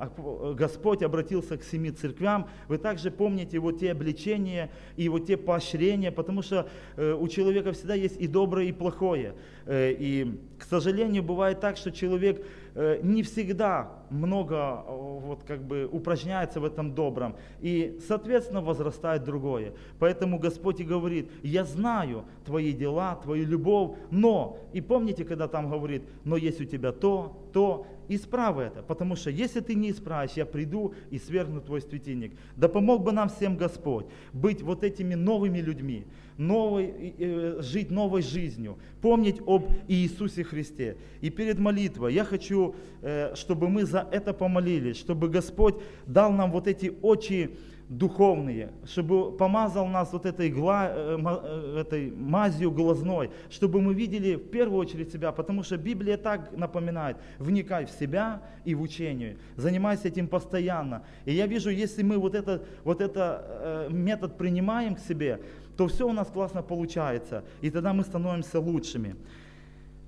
Господь 0.54 1.02
обратился 1.02 1.56
к 1.56 1.64
семи 1.64 1.90
церквям, 1.90 2.48
вы 2.68 2.78
также 2.78 3.10
помните 3.10 3.58
вот 3.58 3.80
те 3.80 3.92
обличения 3.92 4.70
и 4.96 5.08
вот 5.08 5.26
те 5.26 5.36
поощрения, 5.36 6.10
потому 6.10 6.42
что 6.42 6.68
э, 6.96 7.12
у 7.12 7.28
человека 7.28 7.72
всегда 7.72 7.94
есть 7.94 8.16
и 8.18 8.26
доброе, 8.26 8.66
и 8.66 8.72
плохое. 8.72 9.34
Э, 9.66 9.92
и, 9.92 10.40
к 10.58 10.64
сожалению, 10.64 11.22
бывает 11.22 11.60
так, 11.60 11.76
что 11.76 11.90
человек 11.90 12.44
Э, 12.78 13.00
не 13.02 13.22
всегда 13.22 13.88
много 14.10 14.84
вот, 14.86 15.44
как 15.44 15.62
бы, 15.62 15.88
упражняется 15.90 16.60
в 16.60 16.64
этом 16.66 16.94
добром. 16.94 17.34
И, 17.60 17.98
соответственно, 18.06 18.60
возрастает 18.60 19.24
другое. 19.24 19.72
Поэтому 19.98 20.38
Господь 20.38 20.80
и 20.80 20.84
говорит, 20.84 21.30
я 21.42 21.64
знаю 21.64 22.26
твои 22.44 22.74
дела, 22.74 23.18
твою 23.26 23.46
любовь, 23.46 23.96
но, 24.10 24.56
и 24.72 24.80
помните, 24.80 25.24
когда 25.24 25.48
там 25.48 25.68
говорит, 25.70 26.02
но 26.24 26.36
есть 26.36 26.60
у 26.60 26.64
тебя 26.64 26.92
то, 26.92 27.36
то, 27.52 27.86
исправь 28.08 28.58
это, 28.58 28.82
потому 28.82 29.16
что 29.16 29.30
если 29.30 29.60
ты 29.60 29.74
не 29.74 29.90
исправишь, 29.90 30.32
я 30.36 30.46
приду 30.46 30.94
и 31.10 31.18
свергну 31.18 31.60
твой 31.60 31.80
светильник. 31.80 32.32
Да 32.56 32.68
помог 32.68 33.02
бы 33.02 33.12
нам 33.12 33.28
всем 33.28 33.56
Господь 33.56 34.06
быть 34.32 34.62
вот 34.62 34.84
этими 34.84 35.14
новыми 35.14 35.58
людьми, 35.58 36.04
новой, 36.38 37.14
э, 37.18 37.60
жить 37.60 37.90
новой 37.90 38.22
жизнью, 38.22 38.78
помнить 39.00 39.40
об 39.46 39.64
Иисусе 39.88 40.44
Христе. 40.44 40.96
И 41.20 41.30
перед 41.30 41.58
молитвой 41.58 42.14
я 42.14 42.24
хочу, 42.24 42.74
э, 43.02 43.34
чтобы 43.34 43.68
мы 43.68 43.84
за 43.84 44.06
это 44.12 44.32
помолились, 44.32 44.96
чтобы 44.96 45.28
Господь 45.28 45.74
дал 46.06 46.32
нам 46.32 46.52
вот 46.52 46.66
эти 46.66 46.92
очи, 47.02 47.56
духовные, 47.88 48.72
чтобы 48.84 49.36
помазал 49.36 49.86
нас 49.86 50.12
вот 50.12 50.26
этой, 50.26 50.50
гла, 50.50 50.88
э, 50.90 51.18
э, 51.18 51.80
этой 51.80 52.10
мазью 52.10 52.72
глазной, 52.72 53.30
чтобы 53.48 53.80
мы 53.80 53.94
видели 53.94 54.34
в 54.34 54.50
первую 54.50 54.80
очередь 54.80 55.12
себя, 55.12 55.30
потому 55.30 55.62
что 55.62 55.76
Библия 55.76 56.16
так 56.16 56.56
напоминает, 56.56 57.16
вникай 57.38 57.86
в 57.86 57.90
себя 57.90 58.42
и 58.64 58.74
в 58.74 58.82
учение, 58.82 59.36
занимайся 59.56 60.08
этим 60.08 60.26
постоянно. 60.26 61.04
И 61.26 61.32
я 61.32 61.46
вижу, 61.46 61.70
если 61.70 62.02
мы 62.02 62.18
вот 62.18 62.34
этот 62.34 62.66
вот 62.82 63.00
это, 63.00 63.44
э, 63.48 63.88
метод 63.90 64.36
принимаем 64.36 64.96
к 64.96 65.00
себе, 65.00 65.40
то 65.76 65.86
все 65.86 66.08
у 66.08 66.12
нас 66.12 66.26
классно 66.28 66.62
получается, 66.62 67.44
и 67.60 67.70
тогда 67.70 67.92
мы 67.92 68.02
становимся 68.02 68.58
лучшими. 68.58 69.14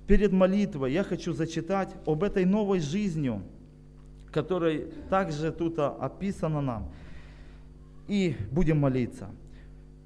Перед 0.05 0.33
молитвой 0.33 0.91
я 0.91 1.03
хочу 1.03 1.31
зачитать 1.31 1.95
об 2.05 2.23
этой 2.23 2.43
новой 2.43 2.79
жизни, 2.79 3.39
которая 4.33 4.87
также 5.09 5.51
тут 5.51 5.79
описана 5.79 6.61
нам 6.61 6.91
и 8.09 8.35
будем 8.51 8.79
молиться. 8.79 9.29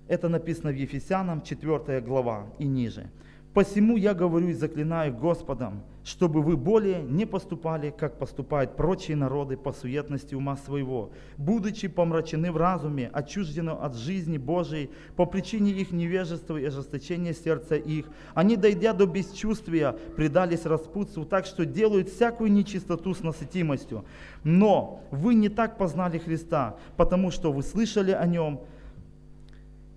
Это 0.08 0.30
написано 0.30 0.72
в 0.72 0.76
Ефесянам 0.76 1.42
4 1.42 2.02
глава 2.02 2.46
и 2.60 2.66
ниже. 2.66 3.10
Посему 3.54 3.98
я 3.98 4.16
говорю 4.16 4.48
и 4.48 4.54
заклинаю 4.54 5.14
Господом, 5.16 5.84
чтобы 6.04 6.42
вы 6.42 6.58
более 6.58 7.04
не 7.04 7.28
поступали, 7.28 7.94
как 7.96 8.18
поступают 8.18 8.76
прочие 8.76 9.16
народы 9.16 9.58
по 9.58 9.72
суетности 9.72 10.34
ума 10.34 10.58
своего, 10.58 11.12
будучи 11.38 11.88
помрачены 11.88 12.52
в 12.52 12.58
разуме, 12.58 13.12
отчуждены 13.14 13.70
от 13.70 13.96
жизни 13.96 14.40
Божией 14.40 14.90
по 15.16 15.28
причине 15.28 15.70
их 15.70 15.92
невежества 15.92 16.58
и 16.58 16.66
ожесточения 16.66 17.34
сердца 17.34 17.76
их. 17.76 18.08
Они, 18.34 18.56
дойдя 18.56 18.92
до 18.92 19.06
бесчувствия, 19.06 19.96
предались 20.16 20.66
распутству, 20.66 21.24
так 21.24 21.46
что 21.46 21.64
делают 21.64 22.10
всякую 22.10 22.52
нечистоту 22.52 23.14
с 23.14 23.22
насытимостью. 23.22 24.04
Но 24.44 25.04
вы 25.12 25.36
не 25.36 25.50
так 25.50 25.78
познали 25.78 26.18
Христа, 26.18 26.78
потому 26.98 27.30
что 27.30 27.52
вы 27.52 27.62
слышали 27.62 28.12
о 28.12 28.26
Нем, 28.26 28.62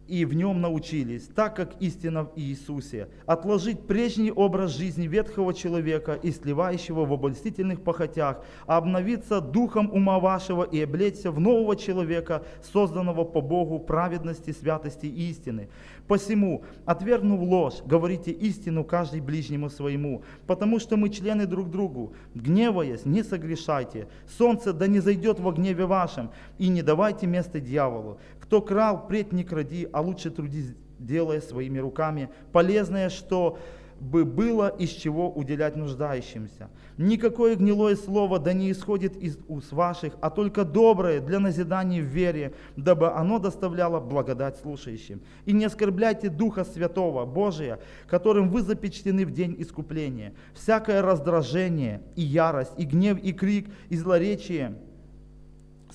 и 0.09 0.25
в 0.25 0.35
нем 0.35 0.61
научились, 0.61 1.29
так 1.35 1.57
как 1.57 1.81
истина 1.81 2.25
в 2.25 2.33
Иисусе, 2.37 3.09
отложить 3.27 3.87
прежний 3.87 4.31
образ 4.31 4.77
жизни 4.77 5.07
ветхого 5.07 5.53
человека 5.53 6.15
и 6.15 6.31
сливающего 6.31 7.05
в 7.05 7.13
обольстительных 7.13 7.83
похотях, 7.83 8.45
а 8.67 8.77
обновиться 8.77 9.41
духом 9.41 9.91
ума 9.93 10.19
вашего 10.19 10.63
и 10.63 10.81
облечься 10.83 11.31
в 11.31 11.41
нового 11.41 11.77
человека, 11.77 12.45
созданного 12.63 13.25
по 13.25 13.41
Богу 13.41 13.79
праведности, 13.79 14.53
святости 14.53 15.07
и 15.07 15.31
истины. 15.31 15.69
Посему, 16.07 16.65
отвергнув 16.85 17.41
ложь, 17.41 17.83
говорите 17.85 18.31
истину 18.31 18.85
каждый 18.85 19.21
ближнему 19.21 19.71
своему, 19.71 20.23
потому 20.47 20.79
что 20.79 20.97
мы 20.97 21.11
члены 21.11 21.47
друг 21.47 21.71
другу. 21.71 22.15
Гневаясь, 22.35 23.05
не 23.05 23.23
согрешайте. 23.23 24.09
Солнце 24.39 24.73
да 24.73 24.87
не 24.87 25.01
зайдет 25.01 25.41
во 25.41 25.53
гневе 25.53 25.87
вашем, 25.87 26.31
и 26.59 26.69
не 26.69 26.83
давайте 26.83 27.27
место 27.27 27.61
дьяволу. 27.61 28.19
Кто 28.47 28.63
крал, 28.63 29.09
пред 29.09 29.33
не 29.33 29.43
кради, 29.43 29.89
а 29.93 30.01
лучше 30.01 30.31
трудись, 30.31 30.73
делая 31.01 31.41
своими 31.41 31.79
руками 31.79 32.31
полезное, 32.53 33.11
что 33.11 33.59
бы 33.99 34.25
было 34.25 34.69
из 34.69 34.91
чего 34.91 35.31
уделять 35.31 35.75
нуждающимся. 35.75 36.69
Никакое 36.97 37.57
гнилое 37.57 37.97
слово 37.97 38.39
да 38.39 38.53
не 38.53 38.71
исходит 38.71 39.17
из 39.17 39.39
уст 39.49 39.73
ваших, 39.73 40.13
а 40.21 40.31
только 40.31 40.65
доброе 40.65 41.21
для 41.21 41.41
назидания 41.41 42.03
в 42.03 42.05
вере, 42.05 42.55
дабы 42.77 43.11
оно 43.11 43.39
доставляло 43.39 43.99
благодать 43.99 44.59
слушающим. 44.59 45.23
И 45.45 45.53
не 45.53 45.65
оскорбляйте 45.65 46.29
Духа 46.29 46.65
Святого, 46.65 47.25
Божия, 47.25 47.81
которым 48.07 48.51
вы 48.51 48.63
запечтлены 48.63 49.25
в 49.25 49.33
день 49.33 49.57
искупления. 49.59 50.35
Всякое 50.55 51.03
раздражение 51.03 52.03
и 52.15 52.23
ярость, 52.23 52.73
и 52.77 52.85
гнев, 52.85 53.19
и 53.19 53.33
крик, 53.33 53.69
и 53.89 53.97
злоречие– 53.97 54.77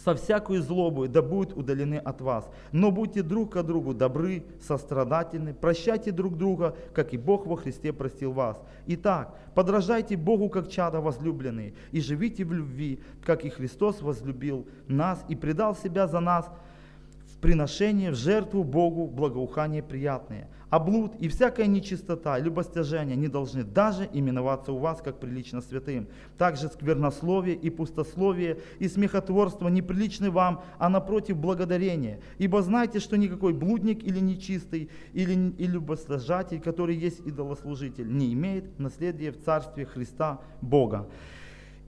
со 0.03 0.15
всякой 0.15 0.57
злобой 0.59 1.07
да 1.07 1.21
будут 1.21 1.55
удалены 1.57 1.95
от 1.95 2.21
вас. 2.21 2.49
Но 2.71 2.91
будьте 2.91 3.21
друг 3.21 3.53
к 3.53 3.63
другу 3.63 3.93
добры, 3.93 4.43
сострадательны, 4.61 5.53
прощайте 5.53 6.11
друг 6.11 6.37
друга, 6.37 6.75
как 6.93 7.13
и 7.13 7.17
Бог 7.17 7.45
во 7.45 7.55
Христе 7.55 7.93
простил 7.93 8.31
вас. 8.31 8.61
Итак, 8.87 9.35
подражайте 9.53 10.17
Богу, 10.17 10.49
как 10.49 10.69
чада 10.69 11.01
возлюбленные, 11.01 11.73
и 11.91 12.01
живите 12.01 12.43
в 12.43 12.53
любви, 12.53 12.99
как 13.23 13.45
и 13.45 13.49
Христос 13.49 14.01
возлюбил 14.01 14.67
нас 14.87 15.23
и 15.27 15.35
предал 15.35 15.75
себя 15.75 16.07
за 16.07 16.19
нас 16.19 16.49
в 17.27 17.37
приношение, 17.37 18.11
в 18.11 18.15
жертву 18.15 18.63
Богу, 18.63 19.07
благоухание 19.07 19.83
приятное– 19.83 20.47
а 20.71 20.79
блуд 20.79 21.15
и 21.19 21.27
всякая 21.27 21.67
нечистота, 21.67 22.39
любостяжение 22.39 23.17
не 23.17 23.27
должны 23.27 23.63
даже 23.65 24.09
именоваться 24.11 24.71
у 24.71 24.77
вас, 24.77 25.01
как 25.01 25.19
прилично 25.19 25.59
святым. 25.61 26.07
Также 26.37 26.69
сквернословие 26.69 27.57
и 27.57 27.69
пустословие 27.69 28.57
и 28.79 28.87
смехотворство 28.87 29.67
неприличны 29.67 30.31
вам, 30.31 30.63
а 30.79 30.87
напротив 30.87 31.35
благодарение. 31.35 32.21
Ибо 32.37 32.61
знайте, 32.61 33.01
что 33.01 33.17
никакой 33.17 33.53
блудник 33.53 34.01
или 34.01 34.19
нечистый, 34.19 34.89
или 35.11 35.51
и 35.57 35.67
любостяжатель, 35.67 36.61
который 36.61 36.95
есть 36.95 37.19
идолослужитель, 37.19 38.07
не 38.07 38.31
имеет 38.31 38.79
наследия 38.79 39.33
в 39.33 39.43
Царстве 39.43 39.85
Христа 39.85 40.39
Бога. 40.61 41.09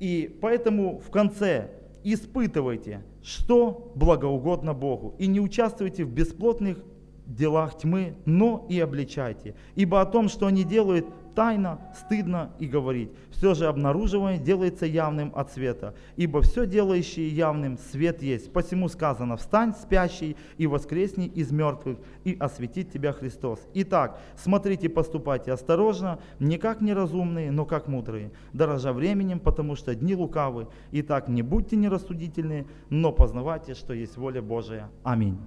И 0.02 0.38
поэтому 0.42 1.00
в 1.00 1.10
конце 1.10 1.72
испытывайте, 2.04 3.02
что 3.24 3.94
благоугодно 3.96 4.74
Богу, 4.74 5.16
и 5.20 5.28
не 5.28 5.40
участвуйте 5.40 6.04
в 6.04 6.12
бесплотных 6.12 6.84
делах 7.26 7.78
тьмы, 7.78 8.16
но 8.26 8.66
и 8.70 8.80
обличайте. 8.80 9.56
Ибо 9.76 10.02
о 10.02 10.06
том, 10.06 10.30
что 10.30 10.48
они 10.48 10.64
делают, 10.64 11.06
тайно, 11.36 11.80
стыдно 11.96 12.52
и 12.60 12.68
говорить. 12.68 13.10
Все 13.32 13.54
же 13.54 13.66
обнаруживание 13.66 14.40
делается 14.40 14.86
явным 14.86 15.32
от 15.36 15.52
света. 15.52 15.96
Ибо 16.16 16.42
все 16.42 16.66
делающее 16.66 17.28
явным 17.28 17.78
свет 17.78 18.22
есть. 18.22 18.52
Посему 18.54 18.88
сказано, 18.88 19.38
встань, 19.38 19.74
спящий, 19.74 20.38
и 20.58 20.68
воскресни 20.68 21.28
из 21.28 21.52
мертвых, 21.52 21.98
и 22.24 22.38
осветит 22.40 22.92
тебя 22.92 23.12
Христос. 23.14 23.60
Итак, 23.74 24.20
смотрите, 24.36 24.90
поступайте 24.90 25.52
осторожно, 25.52 26.20
не 26.40 26.58
как 26.58 26.82
неразумные, 26.82 27.52
но 27.52 27.66
как 27.66 27.88
мудрые, 27.88 28.32
дорожа 28.54 28.94
временем, 28.94 29.40
потому 29.40 29.76
что 29.76 29.96
дни 29.96 30.16
лукавы. 30.16 30.68
Итак, 30.92 31.28
не 31.28 31.42
будьте 31.42 31.76
нерассудительны, 31.76 32.68
но 32.90 33.12
познавайте, 33.12 33.74
что 33.74 33.94
есть 33.94 34.18
воля 34.18 34.42
Божия. 34.42 34.90
Аминь. 35.04 35.38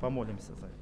Помолимся 0.00 0.54
за 0.54 0.66
это. 0.66 0.73